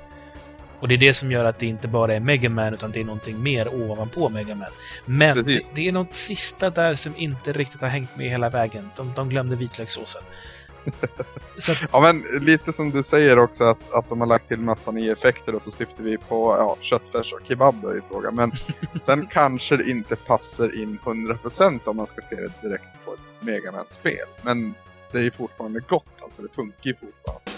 [0.81, 3.01] Och det är det som gör att det inte bara är Mega Man utan det
[3.01, 4.71] är någonting mer ovanpå Mega Man.
[5.05, 8.91] Men det, det är något sista där som inte riktigt har hängt med hela vägen.
[8.97, 10.23] De, de glömde vitlökssåsen.
[10.87, 11.27] Att,
[11.93, 15.13] Ja men lite som du säger också att, att de har lagt till massa nya
[15.13, 18.31] effekter och så syftar vi på ja, köttfärs och kebab då i fråga.
[18.31, 18.53] Men
[19.03, 23.21] sen kanske det inte passar in 100% om man ska se det direkt på ett
[23.41, 24.27] Mega Man-spel.
[24.43, 24.75] Men
[25.13, 27.53] det är ju fortfarande gott, alltså det funkar ju fortfarande.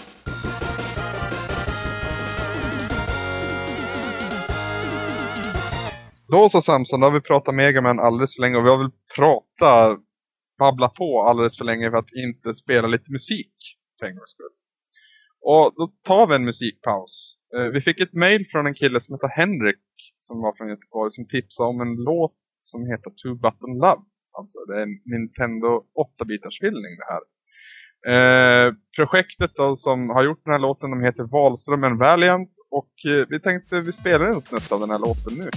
[6.27, 8.77] Då så Samson, då har vi pratat Mega Man alldeles för länge och vi har
[8.77, 9.99] väl pratat,
[10.59, 13.55] babbla på alldeles för länge för att inte spela lite musik
[13.99, 14.55] för en gångs skull.
[15.41, 17.37] Och då tar vi en musikpaus.
[17.55, 19.85] Eh, Vi fick ett mail från en kille som heter Henrik
[20.17, 24.01] som var från Göteborg som tipsade om en låt som heter Two Button Love.
[24.37, 25.67] Alltså det är en Nintendo
[26.05, 27.23] 8-bitarshyllning det här.
[28.07, 33.25] Eh, projektet då, som har gjort den här låten de heter Wahlström Valiant och eh,
[33.29, 35.49] vi tänkte vi spelar en snutt av den här låten nu.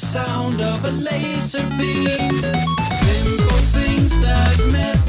[0.00, 2.42] Sound of a laser beam?
[3.02, 4.99] Simple things that met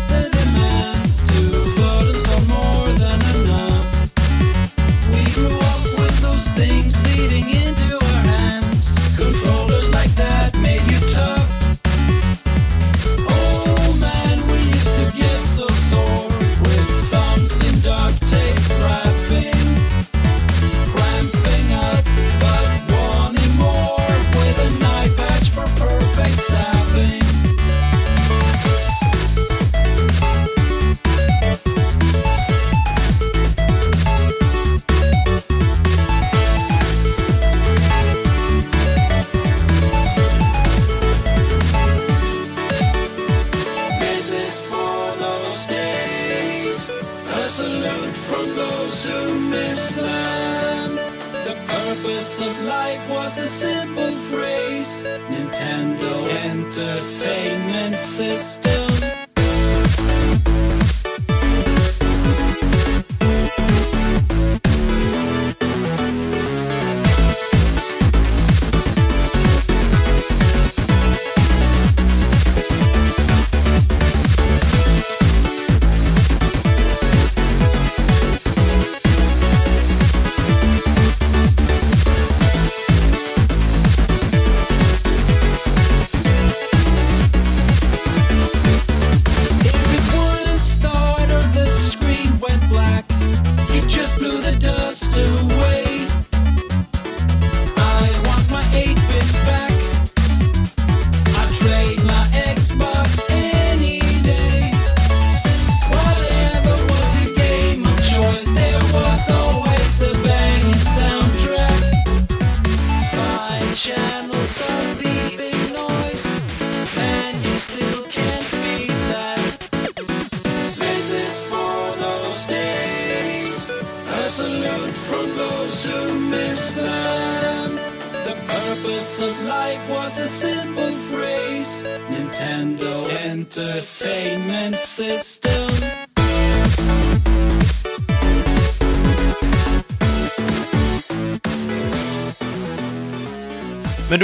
[56.81, 58.80] Entertainment System.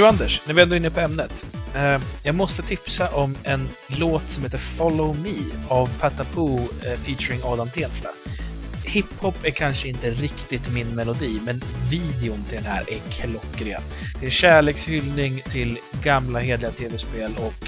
[0.08, 1.44] Anders, när vi ändå är inne på ämnet.
[1.74, 5.34] Eh, jag måste tipsa om en låt som heter Follow Me
[5.68, 8.08] av Patapoo eh, featuring Adam Tensta.
[8.84, 13.82] Hiphop är kanske inte riktigt min melodi, men videon till den här är klockren.
[14.20, 17.67] Det är kärlekshyllning till gamla hederliga tv-spel och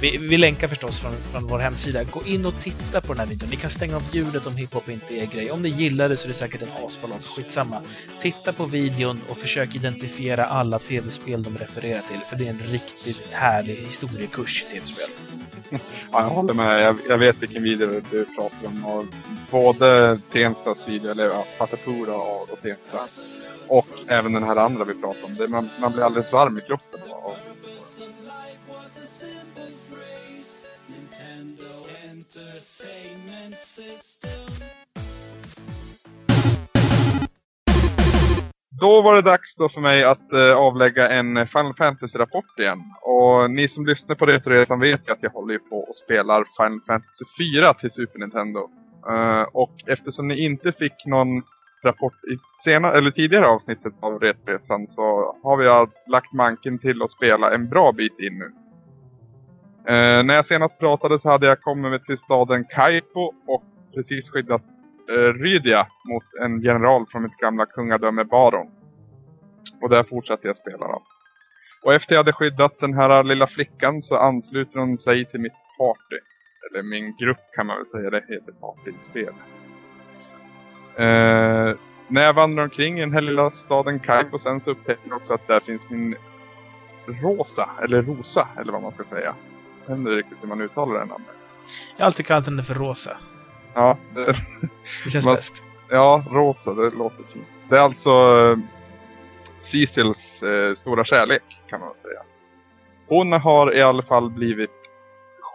[0.00, 2.04] vi, vi länkar förstås från, från vår hemsida.
[2.04, 3.50] Gå in och titta på den här videon.
[3.50, 5.50] Ni kan stänga av ljudet om hiphop inte är grej.
[5.50, 7.10] Om ni gillar det så är det säkert en asbra.
[7.36, 7.82] Skitsamma.
[8.20, 12.58] Titta på videon och försök identifiera alla tv-spel de refererar till, för det är en
[12.58, 15.08] riktigt härlig historiekurs i tv-spel.
[16.12, 16.82] Ja, jag håller med.
[16.82, 18.84] Jag, jag vet vilken video du pratar om.
[18.84, 19.04] Och
[19.50, 22.98] både Tenstas video, eller ja, Patapura och, och Tensta.
[23.68, 25.34] Och även den här andra vi pratar om.
[25.34, 27.00] Det, man, man blir alldeles varm i kroppen.
[27.10, 27.36] Och,
[38.80, 42.78] Då var det dags då för mig att eh, avlägga en eh, Final Fantasy-rapport igen.
[43.02, 46.44] Och ni som lyssnar på Retroresan vet ju att jag håller ju på och spelar
[46.56, 48.70] Final Fantasy 4 till Super Nintendo.
[49.10, 51.42] Uh, och eftersom ni inte fick någon
[51.84, 57.10] rapport i sena, eller tidigare avsnittet av Retroresan så har vi lagt manken till att
[57.10, 58.44] spela en bra bit in nu.
[58.44, 63.64] Uh, när jag senast pratade så hade jag kommit till staden Kaipo och
[63.94, 64.62] precis skyddat
[65.08, 68.70] eh, Rydia mot en general från mitt gamla kungadöme Baron.
[69.82, 71.02] Och där fortsatte jag spela då.
[71.82, 75.52] Och efter jag hade skyddat den här lilla flickan så ansluter hon sig till mitt
[75.78, 76.18] party.
[76.70, 79.34] Eller min grupp kan man väl säga, det heter party i spel.
[80.96, 81.76] Eh,
[82.08, 85.34] när jag vandrar omkring i den här lilla staden Kaipo sen så upptäcker jag också
[85.34, 86.16] att där finns min
[87.06, 89.34] Rosa, eller Rosa, eller vad man ska säga.
[89.86, 91.36] Jag vet inte riktigt hur man uttalar det namnet.
[91.96, 93.16] Jag har alltid kallat henne för Rosa.
[93.76, 95.64] Ja, det, känns bäst.
[95.88, 97.46] Ja, rosa, det låter fint.
[97.68, 98.58] Det är alltså eh,
[99.60, 102.20] Cecils eh, stora kärlek, kan man säga.
[103.08, 104.70] Hon har i alla fall blivit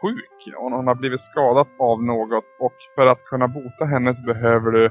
[0.02, 0.56] sjuk.
[0.58, 4.72] Hon, hon har blivit skadad av något och för att kunna bota henne så behöver
[4.72, 4.84] du...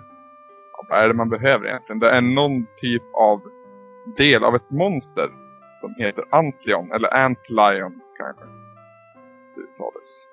[0.73, 1.99] Ja, vad är det man behöver egentligen?
[1.99, 3.41] Det är någon typ av
[4.17, 5.29] del av ett monster
[5.81, 8.45] som heter Antlion, eller Antlion kanske
[9.55, 10.30] det uttalas.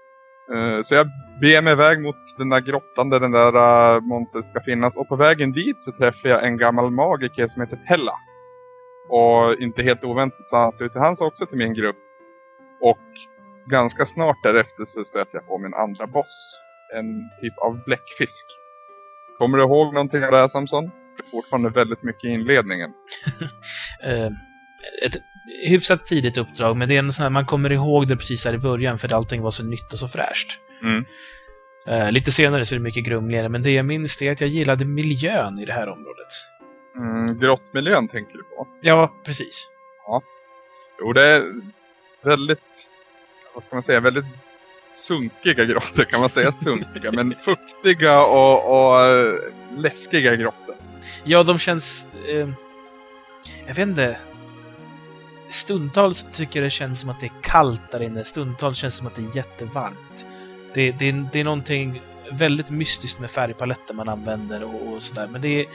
[0.56, 1.08] Eh, Så jag
[1.41, 3.56] beger mig iväg mot den där grottan där den där
[3.95, 4.98] uh, monstret ska finnas.
[4.98, 8.14] Och på vägen dit så träffar jag en gammal magiker som heter Tella.
[9.10, 11.95] Och inte helt oväntat så ansluter han sig också till min grupp.
[12.82, 13.08] Och
[13.72, 16.62] ganska snart därefter så stöter jag på min andra boss.
[16.95, 18.45] En typ av bläckfisk.
[19.38, 20.86] Kommer du ihåg någonting av det här Samson?
[20.86, 22.93] Det är fortfarande väldigt mycket i inledningen.
[24.04, 24.26] Eh,
[25.06, 25.18] ett
[25.68, 28.54] hyfsat tidigt uppdrag, men det är en sån här, man kommer ihåg det precis här
[28.54, 30.60] i början för att allting var så nytt och så fräscht.
[30.84, 31.06] Mm.
[31.88, 34.50] Eh, lite senare så är det mycket grumligare, men det jag minns är att jag
[34.50, 36.28] gillade miljön i det här området.
[36.98, 38.68] Mm, grottmiljön tänker du på?
[38.82, 39.68] Ja, precis.
[41.00, 41.54] Jo, det är
[42.22, 42.89] väldigt,
[43.54, 44.26] vad ska man säga, väldigt
[44.91, 46.04] sunkiga grottor.
[46.04, 47.12] Kan man säga sunkiga?
[47.12, 49.36] men fuktiga och, och eh,
[49.78, 50.76] läskiga grottor.
[51.24, 52.08] Ja, de känns...
[52.28, 52.50] Eh,
[53.68, 54.18] jag vet inte.
[55.50, 58.24] Stundtals tycker jag det känns som att det är kallt där inne.
[58.26, 60.26] Stundtals känns det som att det är jättevarmt.
[60.74, 65.28] Det, det, är- det är någonting väldigt mystiskt med färgpaletten man använder och, och sådär.
[65.32, 65.66] Men det är...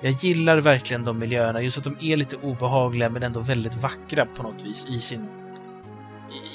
[0.00, 4.26] Jag gillar verkligen de miljöerna, just att de är lite obehagliga men ändå väldigt vackra
[4.26, 5.28] på något vis i sin,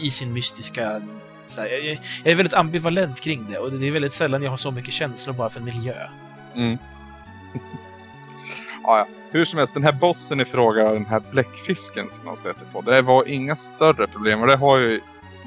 [0.01, 1.01] i, i sin mystiska...
[1.47, 1.67] sådär.
[1.71, 4.57] Jag, jag, jag är väldigt ambivalent kring det och det är väldigt sällan jag har
[4.57, 5.93] så mycket känslor bara för en miljö.
[6.55, 6.77] Mm
[8.89, 9.07] ja, ja.
[9.31, 12.81] Hur som helst, den här bossen i fråga, den här bläckfisken som man stöter på.
[12.81, 15.01] Det var inga större problem och det har ju,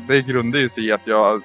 [0.09, 1.43] det grundar ju sig i att jag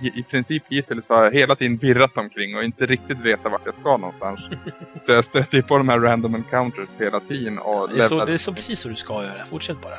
[0.00, 3.66] i, i princip hittills har jag hela tiden virrat omkring och inte riktigt vetat vart
[3.66, 4.40] jag ska någonstans.
[5.02, 8.24] så jag stöter ju på de här random encounters hela tiden och Det är, så,
[8.24, 9.44] det är så precis så du ska göra.
[9.46, 9.98] Fortsätt bara.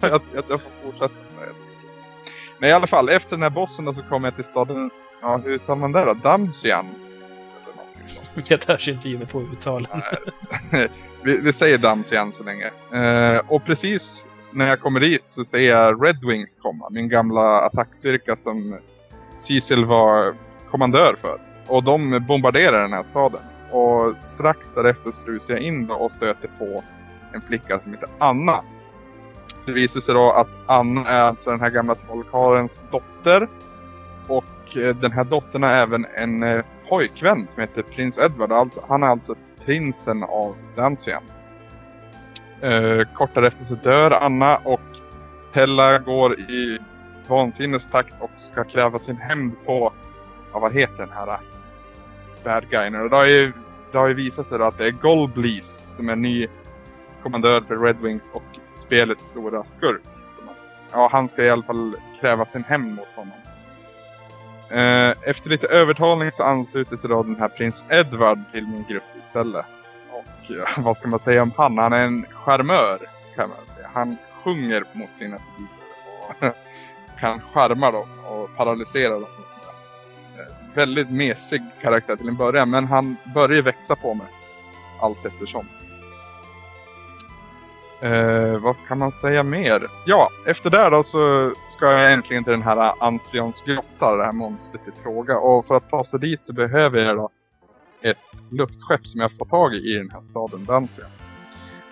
[0.10, 1.14] jag, jag, jag får fortsätta.
[2.58, 4.90] Men i alla fall, efter den här bossen då så kommer jag till staden,
[5.22, 6.14] ja hur uttalar man det då?
[6.14, 6.86] Damsian?
[8.34, 8.50] Det hörs.
[8.50, 9.90] Jag törs inte ge mig på uttalen.
[11.22, 11.78] vi, vi säger
[12.12, 12.66] igen så länge.
[12.92, 16.88] Eh, och precis när jag kommer dit så ser jag Red Wings komma.
[16.90, 18.78] Min gamla attackstyrka som
[19.38, 20.34] Cecil var
[20.70, 21.40] kommandör för.
[21.66, 23.40] Och de bombarderar den här staden.
[23.72, 26.84] Och strax därefter så rusar jag in och stöter på
[27.34, 28.64] en flicka som heter Anna.
[29.66, 33.48] Det visar sig då att Anna är alltså den här gamla trollkarlens dotter.
[34.26, 38.52] Och eh, den här dottern är även en eh, pojkvän som heter Prins Edward.
[38.52, 39.34] Alltså, han är alltså
[39.64, 41.22] prinsen av Dancian.
[42.62, 44.80] Eh, kort därefter så dör Anna och
[45.52, 46.78] Tella går i
[47.28, 49.92] vansinnestakt och ska kräva sin hämnd på,
[50.52, 51.38] ja, vad heter den här äh,
[52.44, 52.94] bad guyen?
[52.94, 53.52] Och det har ju,
[53.92, 56.46] det har ju visat sig att det är Golbleeze som är ny
[57.22, 60.02] kommandör för Red Wings och spelets stora skurk.
[60.92, 63.32] Ja, han ska i alla fall kräva sin hämnd mot honom.
[64.70, 69.04] Eh, efter lite övertalning så ansluter sig då den här prins Edward till min grupp
[69.20, 69.66] istället.
[70.10, 71.78] Och ja, eh, vad ska man säga om han?
[71.78, 72.98] Han är en charmör
[73.34, 73.90] kan man säga.
[73.94, 75.84] Han sjunger mot sina publiker
[76.28, 76.54] och
[77.20, 79.22] kan charma dem och paralysera dem.
[80.38, 84.26] Eh, väldigt mesig karaktär till en början men han börjar växa på mig
[85.00, 85.68] allt eftersom.
[88.00, 89.86] Eh, vad kan man säga mer?
[90.06, 94.32] Ja, efter det då så ska jag äntligen till den här Antions grotta, det här
[94.32, 95.38] monstret i fråga.
[95.38, 97.30] Och för att ta sig dit så behöver jag då
[98.02, 98.18] ett
[98.50, 101.04] luftskepp som jag får tag i i den här staden Dansia.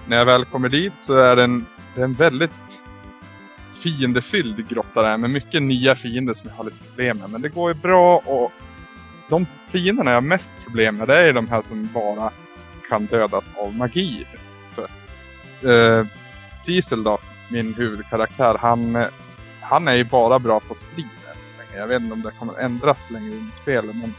[0.07, 2.83] När jag väl kommer dit så är det en, det en väldigt
[3.83, 7.31] fiendefylld grotta där med mycket nya fiender som jag har lite problem med.
[7.31, 8.53] Men det går ju bra och
[9.29, 12.31] de fienderna jag har mest problem med det är de här som bara
[12.89, 14.27] kan dödas av magi.
[15.63, 16.07] Eh,
[16.57, 19.05] Cecil då, min huvudkaraktär, han,
[19.61, 21.81] han är ju bara bra på strid än så länge.
[21.81, 23.97] Jag vet inte om det kommer ändras längre in i spelet.
[23.97, 24.15] Men...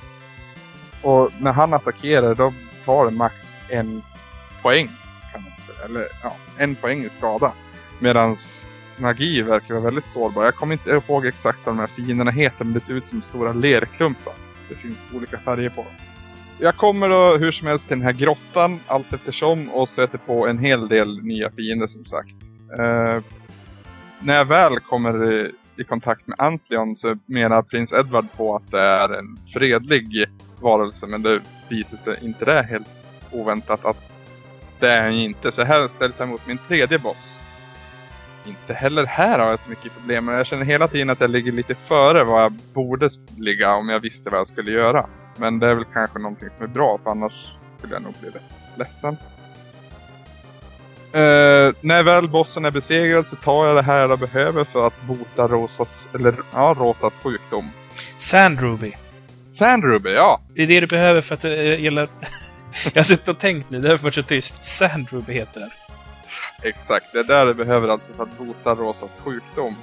[1.01, 2.53] Och när han attackerar då
[2.85, 4.01] tar det max en
[4.61, 4.87] poäng.
[5.33, 5.85] Kan man säga.
[5.85, 7.51] Eller ja, en poäng i skada.
[7.99, 8.65] Medans
[8.97, 10.43] magi verkar vara väldigt sårbar.
[10.43, 13.21] Jag kommer inte ihåg exakt vad de här fienderna heter men det ser ut som
[13.21, 14.33] stora lerklumpar.
[14.69, 15.91] Det finns olika färger på dem.
[16.59, 20.47] Jag kommer då hur som helst till den här grottan allt eftersom och stöter på
[20.47, 22.35] en hel del nya fiender som sagt.
[22.79, 23.23] Eh,
[24.19, 28.71] när jag väl kommer i, i kontakt med Antlion så menar prins Edward på att
[28.71, 30.25] det är en fredlig
[30.61, 32.87] varelse men det visar sig inte det helt
[33.31, 33.97] oväntat att
[34.79, 35.51] det är han inte.
[35.51, 37.39] Så här ställs jag mot min tredje boss.
[38.45, 41.29] Inte heller här har jag så mycket problem men jag känner hela tiden att jag
[41.29, 45.09] ligger lite före vad jag borde ligga om jag visste vad jag skulle göra.
[45.37, 48.29] Men det är väl kanske någonting som är bra för annars skulle jag nog bli
[48.29, 48.43] rätt
[48.75, 49.17] ledsen.
[51.07, 55.01] Uh, när väl bossen är besegrad så tar jag det här jag behöver för att
[55.01, 57.69] bota Rosas, eller, ja, Rosas sjukdom.
[58.17, 58.93] Sand Ruby.
[59.49, 60.41] Sand Ruby, ja.
[60.55, 62.09] Det är det du behöver för att det gäller...
[62.93, 64.63] jag har suttit och tänkt nu, det har varit så tyst.
[64.63, 65.69] Sand Ruby heter den.
[66.63, 69.75] Exakt, det är där du behöver alltså för att bota Rosas sjukdom.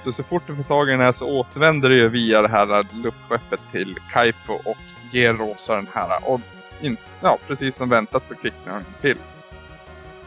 [0.00, 2.48] Så så fort du får tag i den här så återvänder du ju via det
[2.48, 4.76] här luftskeppet till Kaipo och
[5.10, 6.10] ger Rosa den här.
[6.10, 6.40] Eh, och
[6.80, 9.18] in, ja, precis som väntat så kvicknar hon till.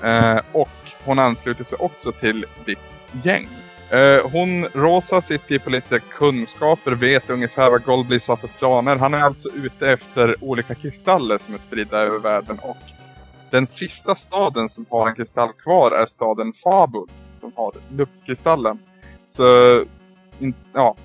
[0.03, 0.69] Eh, och
[1.05, 2.79] hon ansluter sig också till ditt
[3.23, 3.47] gäng.
[3.89, 8.95] Eh, hon, Rosa sitter ju på lite kunskaper, vet ungefär vad Goldbliss har för planer.
[8.95, 12.77] Han är alltså ute efter olika kristaller som är spridda över världen och
[13.53, 18.79] den sista staden som har en kristall kvar är staden Fabul som har luftkristallen.
[19.29, 19.45] Så
[20.39, 20.95] in, ja,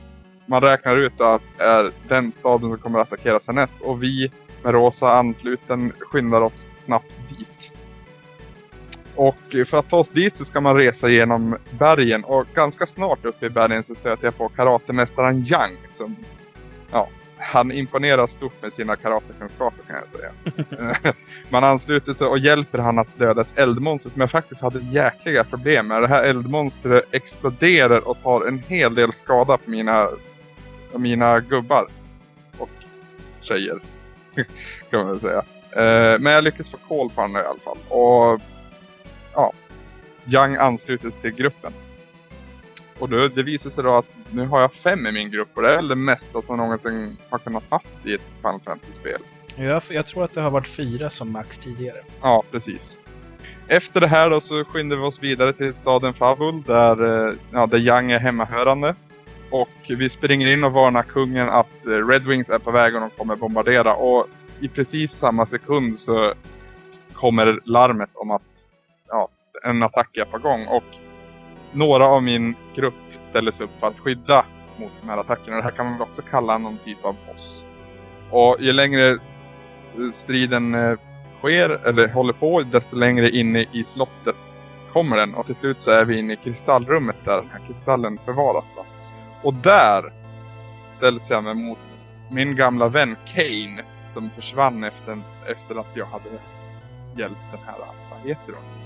[0.48, 4.32] man räknar ut att det är den staden som kommer att attackeras härnäst och vi
[4.62, 7.72] med Rosa ansluten skyndar oss snabbt dit.
[9.14, 13.24] Och för att ta oss dit så ska man resa genom bergen och ganska snart
[13.24, 16.16] uppe i bergen så stöter jag på karatemästaren Yang som
[16.90, 21.14] ja, han imponerar stort med sina karatekunskaper kan jag säga.
[21.48, 25.44] man ansluter sig och hjälper han att döda ett eldmonster som jag faktiskt hade jäkliga
[25.44, 26.02] problem med.
[26.02, 30.08] Det här eldmonstret exploderar och tar en hel del skada på mina,
[30.92, 31.88] mina gubbar.
[32.58, 32.70] Och
[33.40, 33.80] tjejer.
[34.90, 35.44] kan man väl säga.
[35.72, 37.78] Eh, men jag lyckas få koll på honom i alla fall.
[37.88, 38.40] Och
[39.34, 39.52] ja,
[40.26, 41.72] Young ansluter sig till gruppen.
[42.98, 45.62] Och då, det visar sig då att nu har jag fem i min grupp och
[45.62, 49.20] det är väl det mesta som någonsin har kunnat haft i ett Final Fantasy-spel.
[49.56, 51.98] Jag, jag tror att det har varit fyra som max tidigare.
[52.22, 52.98] Ja, precis.
[53.68, 57.66] Efter det här då så skyndar vi oss vidare till staden Favul där, eh, ja,
[57.66, 58.94] där Young är hemmahörande.
[59.50, 63.00] Och vi springer in och varnar kungen att eh, Red Wings är på väg och
[63.00, 63.94] de kommer bombardera.
[63.94, 64.26] Och
[64.60, 66.34] i precis samma sekund så
[67.12, 68.68] kommer larmet om att
[69.08, 69.28] ja,
[69.64, 70.66] en attack är på gång.
[70.66, 70.84] Och
[71.72, 74.44] några av min grupp ställer sig upp för att skydda
[74.76, 75.56] mot de här attackerna.
[75.56, 77.64] Det här kan man också kalla någon typ av boss.
[78.30, 79.16] Och ju längre eh,
[80.12, 80.98] striden eh,
[81.38, 84.36] sker, eller håller på, desto längre inne i slottet
[84.92, 85.34] kommer den.
[85.34, 88.74] Och till slut så är vi inne i kristallrummet där den här kristallen förvaras.
[88.76, 88.84] Då.
[89.42, 90.12] Och där
[90.90, 91.78] ställs jag mig mot
[92.30, 96.30] min gamla vän Kane som försvann efter, efter att jag hade
[97.16, 97.74] hjälpt den här,
[98.10, 98.78] vad heter hon?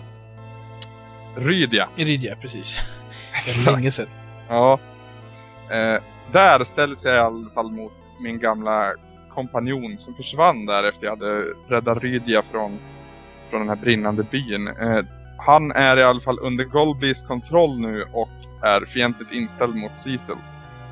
[1.45, 1.89] Rydia.
[1.97, 2.79] Iridia, precis.
[3.67, 4.09] Är länge sedan.
[4.49, 4.79] Ja.
[5.71, 8.93] Eh, där ställs jag i alla fall mot min gamla
[9.35, 12.79] kompanjon som försvann där efter jag hade räddat Rydia från,
[13.51, 14.69] från den här brinnande byn.
[14.69, 15.05] Eh,
[15.39, 20.37] han är i alla fall under Goldbees kontroll nu och är fientligt inställd mot Cecil.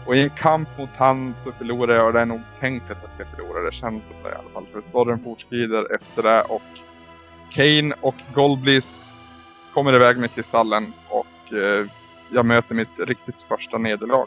[0.07, 2.99] Och i en kamp mot han så förlorar jag och det är nog tänkt att
[3.03, 3.63] jag ska förlora.
[3.63, 4.67] Det känns som det i alla fall.
[4.73, 6.63] För storyn fortskrider efter det och
[7.51, 9.13] Kane och Goldbliss
[9.75, 11.87] kommer iväg med kristallen och eh,
[12.33, 14.27] jag möter mitt riktigt första nederlag.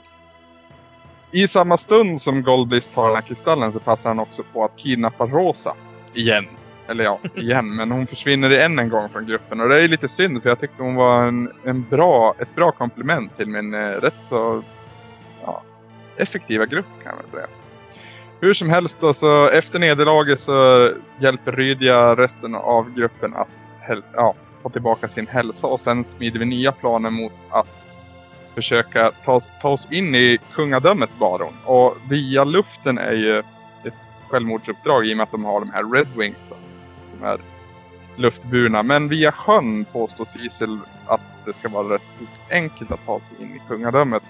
[1.31, 4.75] I samma stund som Goldbliss tar den här kristallen så passar han också på att
[4.75, 5.75] kidnappa Rosa.
[6.13, 6.45] Igen.
[6.87, 7.75] Eller ja, igen.
[7.75, 9.59] men hon försvinner än en gång från gruppen.
[9.61, 12.71] Och det är lite synd för jag tyckte hon var en, en bra, ett bra
[12.71, 14.63] komplement till min eh, rätt så
[15.43, 15.61] ja,
[16.17, 17.47] effektiva grupp kan man säga.
[18.39, 23.47] Hur som helst då, så efter nederlaget så hjälper Rydia resten av gruppen att
[24.13, 27.67] ja, få tillbaka sin hälsa och sen smider vi nya planer mot att
[28.55, 31.53] försöka ta, ta oss in i kungadömet Baron.
[31.65, 33.39] Och via luften är ju
[33.83, 33.93] ett
[34.27, 36.55] självmordsuppdrag i och med att de har de här Red Wings då,
[37.17, 37.39] som är
[38.15, 38.83] luftburna.
[38.83, 43.37] Men via sjön påstår Cecil att det ska vara rätt så enkelt att ta sig
[43.39, 44.23] in i kungadömet.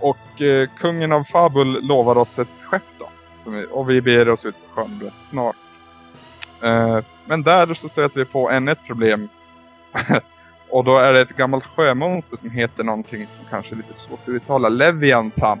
[0.00, 3.08] Och eh, kungen av Fabul lovar oss ett skepp då.
[3.50, 5.56] Vi, och vi ber oss ut på sjön rätt snart.
[6.62, 9.28] Eh, men där så stöter vi på ännu ett problem.
[10.70, 14.20] och då är det ett gammalt sjömonster som heter någonting som kanske är lite svårt
[14.22, 14.68] att uttala.
[14.68, 15.58] Leviathan.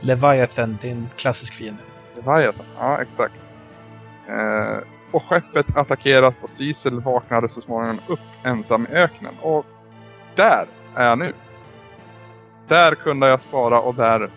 [0.00, 1.82] Leviathan, det är en klassisk fiende.
[2.16, 3.34] Leviathan, ja exakt.
[4.28, 4.78] Eh,
[5.10, 9.34] och skeppet attackeras och Cecil vaknade så småningom upp ensam i öknen.
[9.42, 9.66] Och
[10.34, 11.34] där är jag nu.
[12.68, 14.30] Där kunde jag spara och där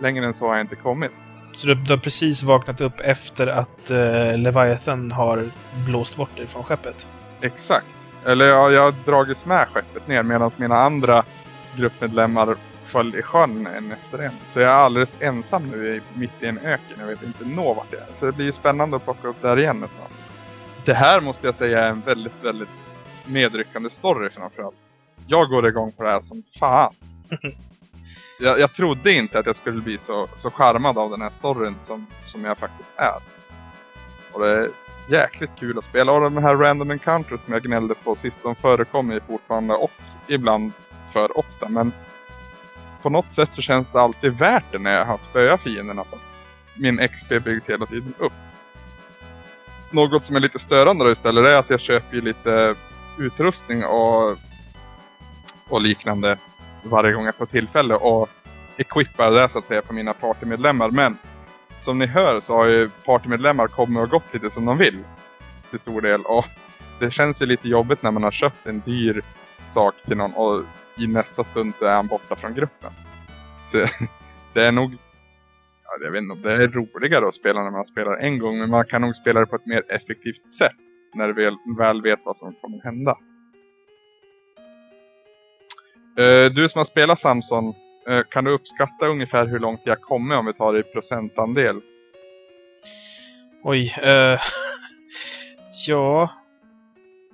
[0.00, 1.10] längre än så har jag inte kommit.
[1.52, 5.44] Så du, du har precis vaknat upp efter att eh, Leviathan har
[5.86, 7.06] blåst bort dig från skeppet?
[7.40, 7.86] Exakt.
[8.26, 11.24] Eller ja, jag har dragits med skeppet ner medan mina andra
[11.76, 12.56] gruppmedlemmar
[12.86, 14.32] föll i sjön en efter en.
[14.46, 16.96] Så jag är alldeles ensam nu i, mitt i en öken.
[16.98, 18.14] Jag vet inte nå vart jag är.
[18.14, 20.10] Så det blir spännande att plocka upp där igen snart.
[20.84, 22.68] Det här måste jag säga är en väldigt, väldigt
[23.24, 24.74] medryckande story framförallt.
[25.26, 26.94] Jag går igång på det här som fan.
[28.40, 31.74] jag, jag trodde inte att jag skulle bli så, så charmad av den här storyn
[31.78, 33.20] som, som jag faktiskt är.
[34.32, 34.70] Och det är
[35.10, 36.12] jäkligt kul att spela.
[36.12, 39.90] Och de här random encounters som jag gnällde på sist, de förekommer ju fortfarande och
[40.26, 40.72] ibland
[41.12, 41.68] för ofta.
[41.68, 41.92] Men
[43.02, 46.00] på något sätt så känns det alltid värt det när jag har spöat fienderna.
[46.00, 46.16] Alltså.
[46.74, 48.32] För min XP byggs hela tiden upp.
[49.90, 52.74] Något som är lite störande då istället är att jag köper ju lite
[53.18, 54.36] utrustning och,
[55.68, 56.38] och liknande
[56.82, 58.28] varje gång jag får tillfälle och
[58.76, 60.90] equippar det så att säga på mina partymedlemmar.
[60.90, 61.18] Men
[61.78, 65.04] som ni hör så har ju partymedlemmar kommit och gått lite som de vill.
[65.70, 66.22] Till stor del.
[66.22, 66.46] Och
[66.98, 69.22] det känns ju lite jobbigt när man har köpt en dyr
[69.66, 70.62] sak till någon och
[70.98, 72.92] i nästa stund så är han borta från gruppen.
[73.66, 73.78] Så
[74.52, 74.92] det är nog...
[75.84, 78.58] Ja, jag vet inte om det är roligare att spela när man spelar en gång.
[78.58, 80.76] Men man kan nog spela det på ett mer effektivt sätt.
[81.14, 83.16] När du väl, väl vet vad som kommer hända.
[86.20, 87.74] Uh, du som har spelat Samson.
[88.10, 91.80] Uh, kan du uppskatta ungefär hur långt jag kommer om vi tar det i procentandel?
[93.62, 93.94] Oj.
[94.04, 94.40] Uh,
[95.86, 96.30] ja.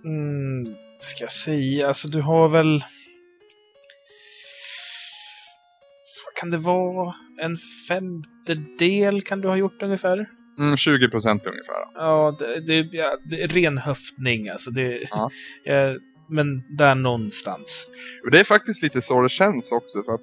[0.05, 1.89] Mm, ska jag säga?
[1.89, 2.85] Alltså du har väl...
[6.43, 7.15] kan det vara?
[7.39, 7.57] En
[7.89, 10.31] femtedel kan du ha gjort ungefär?
[10.59, 11.75] Mm, 20 procent ungefär.
[11.95, 14.71] Ja, det, det, ja, det är ren höftning alltså.
[14.71, 15.31] Det, Ja.
[15.65, 15.95] ja,
[16.29, 17.89] men där någonstans.
[18.31, 20.21] Det är faktiskt lite så det känns också för att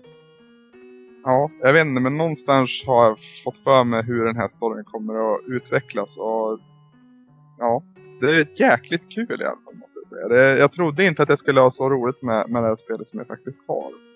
[1.24, 4.84] Ja, jag vet inte men någonstans har jag fått för mig hur den här storyn
[4.84, 6.60] kommer att utvecklas och
[7.60, 7.84] Ja,
[8.22, 10.28] det är jäkligt kul i alla fall måste jag säga.
[10.28, 13.08] Det, jag trodde inte att jag skulle ha så roligt med, med det här spelet
[13.08, 14.10] som jag faktiskt har.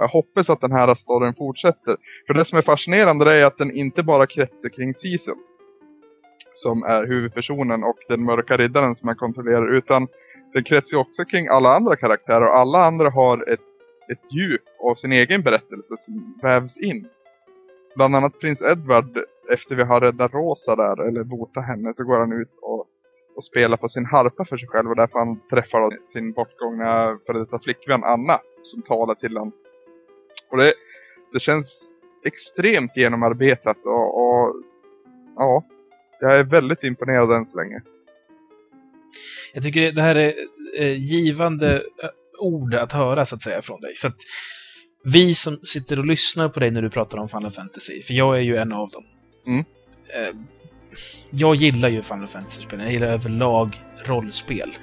[0.00, 1.96] Jag hoppas att den här storyn fortsätter.
[2.26, 5.30] För det som är fascinerande är att den inte bara kretsar kring Sisu.
[6.52, 9.74] Som är huvudpersonen och den mörka riddaren som man kontrollerar.
[9.74, 10.08] Utan
[10.54, 12.42] den kretsar ju också kring alla andra karaktärer.
[12.42, 13.60] Och alla andra har ett,
[14.12, 17.08] ett djup av sin egen berättelse som vävs in.
[17.96, 19.18] Bland annat prins Edward,
[19.52, 22.86] efter vi har räddat Rosa där, eller botat henne, så går han ut och,
[23.36, 24.90] och spelar på sin harpa för sig själv.
[24.90, 29.52] Och därför han träffar sin bortgångna före detta flickvän Anna, som talar till honom.
[30.50, 30.72] Och det,
[31.32, 31.90] det känns
[32.26, 34.54] extremt genomarbetat och, och
[35.36, 35.64] ja,
[36.20, 37.82] jag är väldigt imponerad än så länge.
[39.54, 40.34] Jag tycker det här är
[40.78, 43.94] eh, givande eh, ord att höra, så att säga, från dig.
[43.94, 44.16] För att
[45.04, 48.36] vi som sitter och lyssnar på dig när du pratar om Final Fantasy, för jag
[48.36, 49.04] är ju en av dem.
[49.46, 49.64] Mm.
[50.08, 50.36] Eh,
[51.30, 52.80] jag gillar ju Final Fantasy-spel.
[52.80, 54.76] Jag gillar överlag rollspel.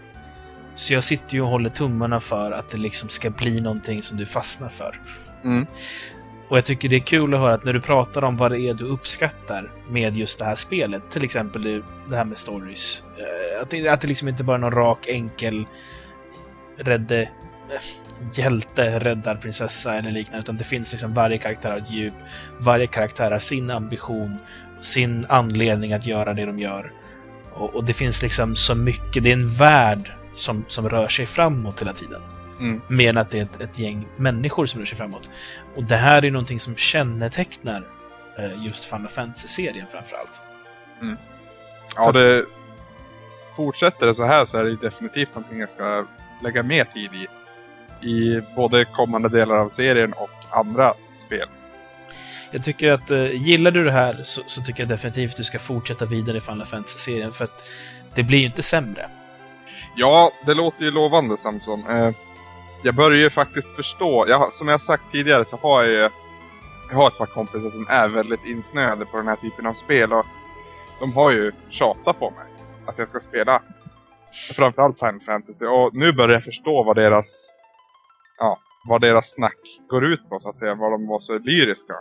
[0.76, 4.18] Så jag sitter ju och håller tummarna för att det liksom ska bli någonting som
[4.18, 5.02] du fastnar för.
[5.48, 5.66] Mm.
[6.50, 8.60] Och jag tycker det är kul att höra att när du pratar om vad det
[8.60, 13.62] är du uppskattar med just det här spelet, till exempel det, här med stories, eh,
[13.62, 15.66] att det, att det liksom inte bara är någon rak, enkel
[16.78, 17.82] rädde eh,
[18.34, 22.14] hjälte räddar prinsessa eller liknande, utan det finns liksom varje karaktär har ett djup.
[22.60, 24.38] Varje karaktär har sin ambition,
[24.82, 26.92] sin anledning att göra det de gör.
[27.54, 31.26] Och, och det finns liksom så mycket, det är en värld som, som rör sig
[31.26, 32.22] framåt hela tiden.
[32.60, 32.82] Mm.
[32.88, 35.30] Mer än att det är ett, ett gäng människor som rör sig framåt.
[35.76, 37.84] Och det här är någonting som kännetecknar
[38.40, 40.42] eh, just Final Fantasy-serien framförallt.
[41.96, 42.46] Ja, Så- det...
[43.56, 46.06] Fortsätter det så här så är det definitivt någonting jag ska
[46.44, 47.28] lägga mer tid i.
[48.08, 51.48] I både kommande delar av serien och andra spel.
[52.52, 55.44] Jag tycker att eh, gillar du det här så, så tycker jag definitivt att du
[55.44, 57.64] ska fortsätta vidare i Final Fantasy-serien för att
[58.14, 59.10] det blir ju inte sämre.
[59.96, 61.88] Ja, det låter ju lovande Samson.
[61.90, 62.12] Eh,
[62.84, 64.26] jag börjar ju faktiskt förstå.
[64.28, 66.10] Jag, som jag sagt tidigare så har jag ju
[66.90, 70.14] jag har ett par kompisar som är väldigt insnöade på den här typen av spel
[70.14, 70.26] och
[71.00, 72.46] de har ju tjatat på mig
[72.86, 73.62] att jag ska spela
[74.56, 77.50] framförallt Final Fantasy och nu börjar jag förstå vad deras
[78.38, 79.60] ja, vad deras snack
[79.90, 81.94] går ut på så att säga, vad de var så lyriska.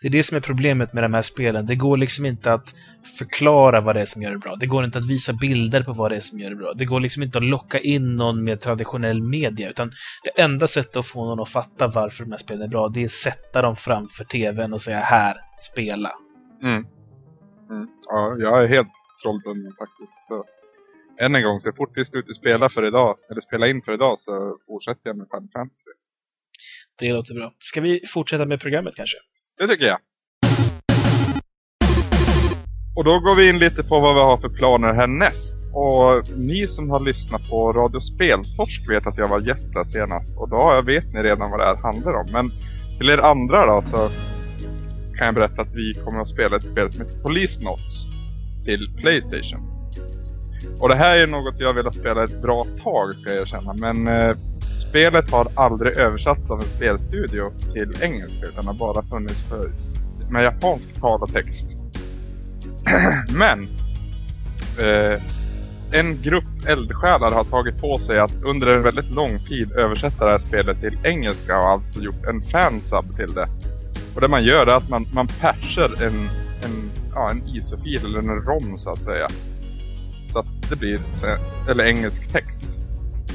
[0.00, 1.66] Det är det som är problemet med de här spelen.
[1.66, 2.74] Det går liksom inte att
[3.18, 4.56] förklara vad det är som gör det bra.
[4.56, 6.72] Det går inte att visa bilder på vad det är som gör det bra.
[6.72, 9.92] Det går liksom inte att locka in någon med traditionell media, utan
[10.24, 13.00] det enda sättet att få någon att fatta varför de här spelen är bra, det
[13.00, 15.36] är att sätta dem framför TVn och säga här,
[15.70, 16.12] spela.
[16.62, 16.86] Mm.
[17.70, 17.88] Mm.
[18.06, 18.88] Ja, jag är helt
[19.22, 20.22] trollbunden faktiskt.
[20.22, 20.44] Så
[21.20, 24.20] än en gång, så fort vi slutar spela för idag, eller spela in för idag,
[24.20, 25.90] så fortsätter jag med Final Fantasy.
[26.98, 27.52] Det låter bra.
[27.58, 29.16] Ska vi fortsätta med programmet kanske?
[29.58, 29.98] Det tycker jag.
[32.96, 35.58] Och då går vi in lite på vad vi har för planer härnäst.
[35.72, 40.38] Och ni som har lyssnat på Radio Speltorsk vet att jag var gäst där senast.
[40.38, 42.26] Och då vet ni redan vad det här handlar om.
[42.32, 42.50] Men
[42.98, 44.10] till er andra då så
[45.16, 48.06] kan jag berätta att vi kommer att spela ett spel som heter Police Notes
[48.64, 49.60] till Playstation.
[50.80, 53.72] Och det här är något jag velat spela ett bra tag ska jag erkänna.
[53.72, 54.36] Men eh,
[54.76, 59.72] spelet har aldrig översatts av en spelstudio till engelska utan har bara funnits för,
[60.30, 61.76] med japansk tal och text.
[63.38, 63.68] Men
[64.78, 65.22] eh,
[65.90, 70.30] en grupp eldsjälar har tagit på sig att under en väldigt lång tid översätta det
[70.30, 73.48] här spelet till engelska och alltså gjort en fansub till det.
[74.14, 76.28] Och det man gör är att man, man patchar en,
[76.64, 79.28] en, ja, en ISO-fil eller en ROM så att säga.
[80.32, 81.00] Så att det blir
[81.68, 82.78] eller engelsk text.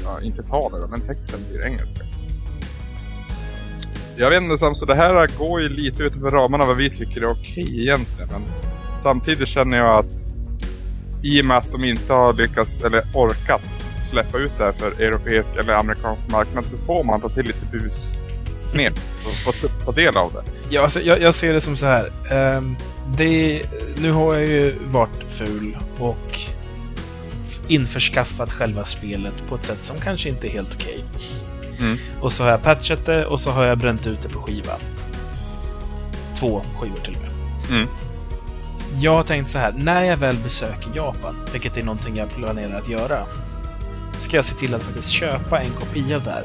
[0.04, 2.00] Ja, inte tal men texten blir engelska.
[4.16, 7.20] Jag vet inte Sam, så det här går ju lite utanför ramarna vad vi tycker
[7.20, 8.28] är okej egentligen.
[8.30, 8.42] Men
[9.02, 10.26] samtidigt känner jag att
[11.22, 13.62] i och med att de inte har lyckats eller orkat
[14.10, 17.66] släppa ut det här för europeisk eller amerikansk marknad så får man ta till lite
[17.72, 18.94] busknep
[19.26, 20.42] och få ta del av det.
[20.70, 22.12] Ja, alltså, jag, jag ser det som så här.
[22.56, 22.76] Um,
[23.16, 23.62] det,
[23.96, 26.38] nu har jag ju varit ful och
[27.70, 31.04] införskaffat själva spelet på ett sätt som kanske inte är helt okej.
[31.78, 31.98] Mm.
[32.20, 34.72] Och så har jag patchat det och så har jag bränt ut det på skiva.
[36.38, 37.30] Två skivor till och med.
[37.70, 37.88] Mm.
[39.00, 42.78] Jag har tänkt så här, när jag väl besöker Japan, vilket är någonting jag planerar
[42.78, 43.26] att göra,
[44.20, 46.44] ska jag se till att faktiskt köpa en kopia där.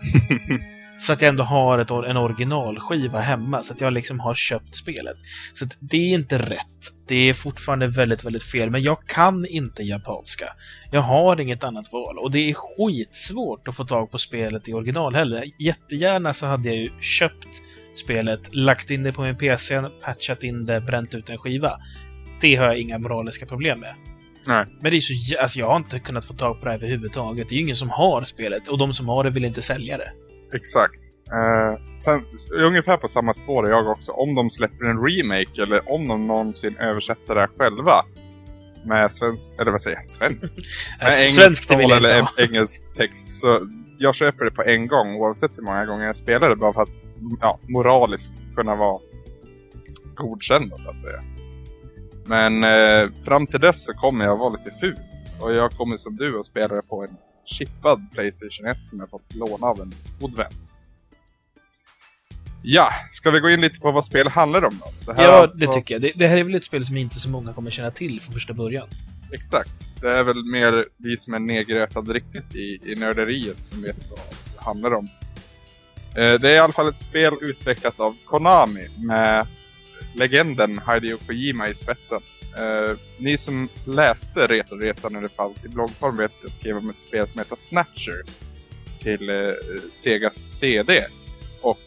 [1.00, 4.76] Så att jag ändå har ett, en originalskiva hemma, så att jag liksom har köpt
[4.76, 5.16] spelet.
[5.52, 6.92] Så att det är inte rätt.
[7.08, 10.52] Det är fortfarande väldigt, väldigt fel, men jag kan inte japanska.
[10.90, 14.72] Jag har inget annat val, och det är skitsvårt att få tag på spelet i
[14.72, 15.44] original heller.
[15.58, 17.62] Jättegärna så hade jag ju köpt
[18.04, 21.78] spelet, lagt in det på min PC, patchat in det, bränt ut en skiva.
[22.40, 23.94] Det har jag inga moraliska problem med.
[24.46, 24.66] Nej.
[24.80, 27.48] Men det är så alltså jag har inte kunnat få tag på det här överhuvudtaget.
[27.48, 29.98] Det är ju ingen som har spelet, och de som har det vill inte sälja
[29.98, 30.12] det.
[30.52, 30.94] Exakt.
[31.32, 32.24] Eh, sen,
[32.54, 34.12] ungefär på samma spår är jag också.
[34.12, 38.04] Om de släpper en remake eller om de någonsin översätter det här själva.
[38.84, 40.56] Med svensk, eller vad säger jag, svensk?
[40.98, 43.34] Med Alltså, engelsk eller inte engelsk text.
[43.34, 43.68] Så
[43.98, 46.56] jag köper det på en gång oavsett hur många gånger jag spelar det.
[46.56, 46.90] Bara för att
[47.40, 49.00] ja, moraliskt kunna vara
[50.14, 51.22] godkänd så att säga.
[52.24, 54.98] Men eh, fram till dess så kommer jag vara lite ful.
[55.40, 57.16] Och jag kommer som du att spela det på en
[57.50, 60.52] chippad Playstation 1 som jag fått låna av en god vän.
[62.62, 65.12] Ja, ska vi gå in lite på vad spel handlar om då?
[65.12, 66.02] Det här Ja, alltså- det tycker jag.
[66.02, 68.34] Det, det här är väl ett spel som inte så många kommer känna till från
[68.34, 68.88] första början.
[69.32, 69.70] Exakt.
[70.00, 74.18] Det är väl mer vi som är nedgrötade riktigt i, i nörderiet som vet vad
[74.18, 75.08] det handlar om.
[76.16, 79.46] Eh, det är i alla fall ett spel utvecklat av Konami med
[80.16, 82.20] legenden Hideo Kojima i spetsen.
[82.56, 86.90] Eh, ni som läste Retroresan när det fanns i bloggform vet att jag skrev om
[86.90, 88.22] ett spel som heter Snatcher
[89.02, 89.54] till eh,
[89.90, 91.04] Sega CD.
[91.60, 91.80] Och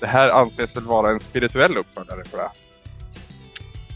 [0.00, 2.48] det här anses väl vara en spirituell uppföljare på det.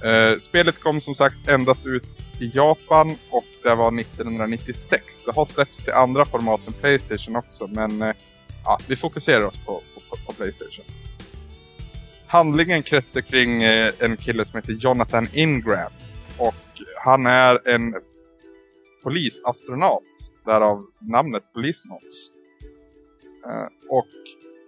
[0.04, 2.04] Eh, spelet kom som sagt endast ut
[2.40, 5.22] i Japan och det var 1996.
[5.24, 8.14] Det har släppts till andra format än Playstation också men eh,
[8.64, 9.80] ja, vi fokuserar oss på,
[10.10, 10.84] på, på Playstation.
[12.26, 15.92] Handlingen kretsar kring eh, en kille som heter Jonathan Ingram.
[16.38, 16.54] Och
[17.04, 17.94] han är en
[19.04, 20.02] polisastronaut.
[20.44, 22.32] Därav namnet Polisnots.
[23.46, 24.06] Eh, och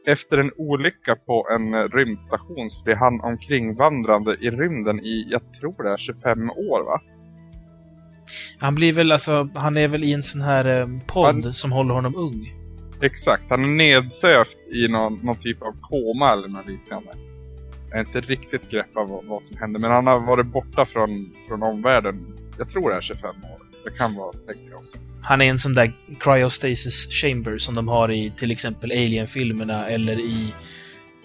[0.06, 5.82] efter en olycka på en rymdstation så blir han omkringvandrande i rymden i, jag tror
[5.82, 7.00] det är 25 år va?
[8.58, 11.72] Han blir väl alltså, han är väl i en sån här eh, podd Han- som
[11.72, 12.52] håller honom ung.
[13.02, 17.10] Exakt, han är nedsövt i någon, någon typ av koma eller något liknande.
[17.94, 20.86] Jag har inte riktigt grepp av vad, vad som hände, men han har varit borta
[20.86, 22.38] från, från omvärlden.
[22.58, 23.60] Jag tror det är 25 år.
[23.84, 24.32] Det kan vara,
[24.70, 24.98] jag också.
[25.22, 30.20] Han är en sån där cryostasis chamber som de har i till exempel Alien-filmerna eller
[30.20, 30.54] i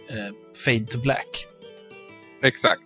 [0.09, 0.35] eh,
[0.65, 1.47] Fade to Black.
[2.43, 2.81] Exakt.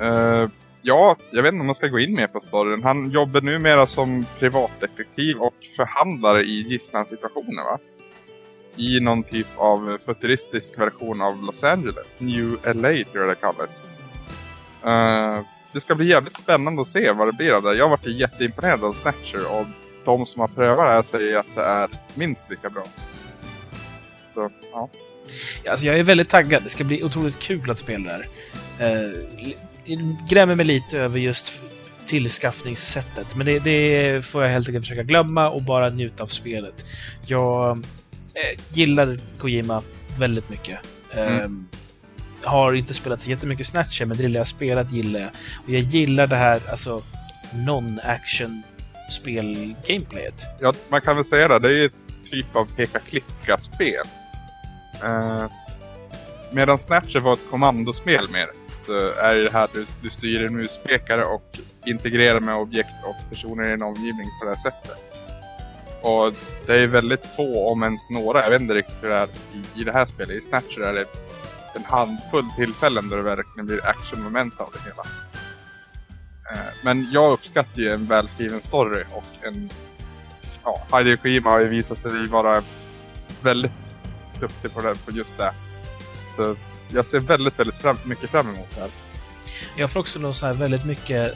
[0.00, 0.48] Eh,
[0.82, 2.82] ja, jag vet inte om man ska gå in mer på storyn.
[2.82, 7.78] Han jobbar numera som privatdetektiv och förhandlare i gisslansituationer va?
[8.78, 12.16] I någon typ av futuristisk version av Los Angeles.
[12.18, 13.86] New LA tror jag det kallas.
[14.86, 17.74] Uh, det ska bli jävligt spännande att se vad det blir av det.
[17.74, 19.66] Jag har varit jätteimponerad av Snatcher och
[20.04, 22.84] de som har prövat det här säger att det är minst lika bra.
[24.34, 24.88] Så, ja.
[25.70, 26.62] Alltså jag är väldigt taggad.
[26.62, 28.24] Det ska bli otroligt kul att spela det
[28.78, 29.02] här.
[29.04, 29.10] Eh,
[29.84, 31.62] det grämer mig lite över just
[32.06, 33.36] tillskaffningssättet.
[33.36, 36.84] Men det, det får jag helt enkelt försöka glömma och bara njuta av spelet.
[37.26, 37.84] Jag
[38.72, 39.82] gillar Kojima
[40.18, 40.78] väldigt mycket.
[41.14, 41.66] Eh, Mm.
[42.44, 45.30] Har inte spelat så jättemycket Snatcher, men det lilla jag spelat gillar jag.
[45.64, 47.02] Och jag gillar det här, alltså,
[47.52, 48.62] non-action
[49.10, 50.46] spel-gameplayet.
[50.60, 51.58] Ja, man kan väl säga det.
[51.58, 51.90] Det är ju
[52.30, 54.06] typ av peka-klicka-spel.
[55.04, 55.44] Eh,
[56.52, 58.46] medan Snatcher var ett kommandospel mer
[58.86, 63.30] så är det här att du, du styr en muspekare och integrerar med objekt och
[63.30, 65.07] personer i en omgivning på det här sättet.
[66.02, 66.32] Och
[66.66, 69.80] det är väldigt få, om ens några, jag vet inte riktigt hur det är i,
[69.80, 70.36] i det här spelet.
[70.36, 71.04] I Snatcher är det
[71.74, 75.02] en handfull tillfällen där det verkligen blir actionmoment av det hela.
[76.50, 79.70] Eh, men jag uppskattar ju en välskriven story och en...
[80.64, 82.62] Ja, Hideo Kojima har ju visat sig vara
[83.42, 83.72] väldigt
[84.40, 85.52] duktig på, det, på just det.
[86.36, 86.56] Så
[86.88, 88.90] jag ser väldigt, väldigt fram, mycket fram emot det här.
[89.76, 91.34] Jag får också någon så här väldigt mycket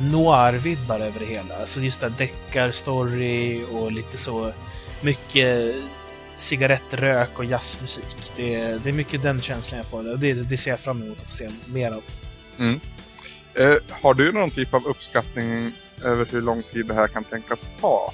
[0.00, 1.56] noir-vibbar över det hela.
[1.56, 4.52] Alltså just det här deckar-story och lite så
[5.00, 5.74] mycket
[6.36, 8.32] cigarettrök och jazzmusik.
[8.36, 11.02] Det är, det är mycket den känslan jag får och det, det ser jag fram
[11.02, 12.02] emot att få se mer av.
[12.58, 12.80] Mm.
[13.54, 15.72] Eh, har du någon typ av uppskattning
[16.04, 18.12] över hur lång tid det här kan tänkas ta?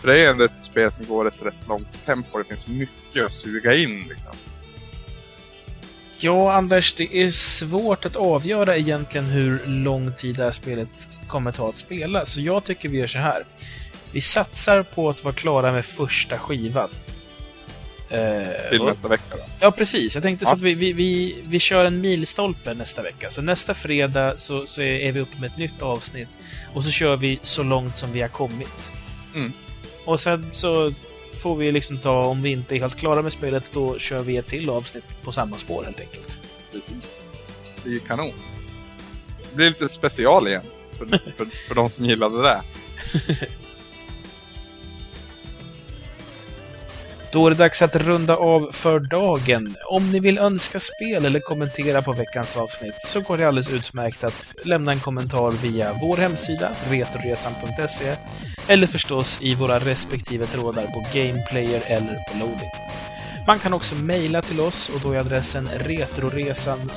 [0.00, 2.38] För det är ändå ett spel som går ett rätt långt tempo.
[2.38, 4.36] Det finns mycket att suga in liksom.
[6.22, 11.52] Ja, Anders, det är svårt att avgöra egentligen hur lång tid det här spelet kommer
[11.52, 13.44] ta att spela, så jag tycker vi gör så här.
[14.12, 16.88] Vi satsar på att vara klara med första skivan.
[18.10, 19.42] Eh, Till nästa vecka då.
[19.60, 20.14] Ja, precis.
[20.14, 20.54] Jag tänkte så Ja.
[20.54, 23.30] att vi, vi, vi, vi kör en milstolpe nästa vecka.
[23.30, 26.28] Så nästa fredag så, så är är vi uppe med ett nytt avsnitt.
[26.74, 28.92] Och så kör vi så långt som vi har kommit.
[29.34, 29.52] Mm.
[30.04, 30.92] Och sen så
[31.40, 34.36] får vi liksom ta, om vi inte är helt klara med spelet, då kör vi
[34.36, 36.26] ett till avsnitt på samma spår helt enkelt.
[36.72, 37.24] Precis.
[37.84, 38.32] Det är ju kanon.
[39.50, 40.62] Det blir lite special igen.
[40.98, 42.60] För, för, för de som gillade det.
[47.32, 49.76] Då är det dags att runda av för dagen.
[49.90, 54.24] Om ni vill önska spel eller kommentera på veckans avsnitt så går det alldeles utmärkt
[54.24, 58.16] att lämna en kommentar via vår hemsida, retroresan.se,
[58.68, 62.70] eller förstås i våra respektive trådar på Gameplayer eller på Loading.
[63.46, 66.90] Man kan också mejla till oss och då är adressen retroresan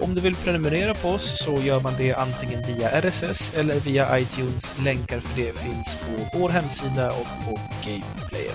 [0.00, 4.18] om du vill prenumerera på oss så gör man det antingen via RSS eller via
[4.18, 4.74] iTunes.
[4.84, 8.54] Länkar för det finns på vår hemsida och på Gameplayer.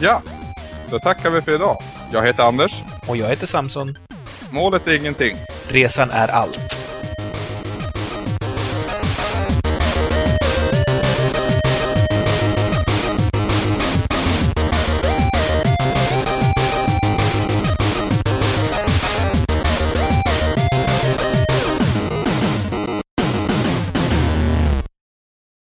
[0.00, 0.22] Ja,
[0.90, 1.76] då tackar vi för idag.
[2.12, 2.82] Jag heter Anders.
[3.08, 3.98] Och jag heter Samson.
[4.50, 5.36] Målet är ingenting.
[5.68, 6.73] Resan är allt.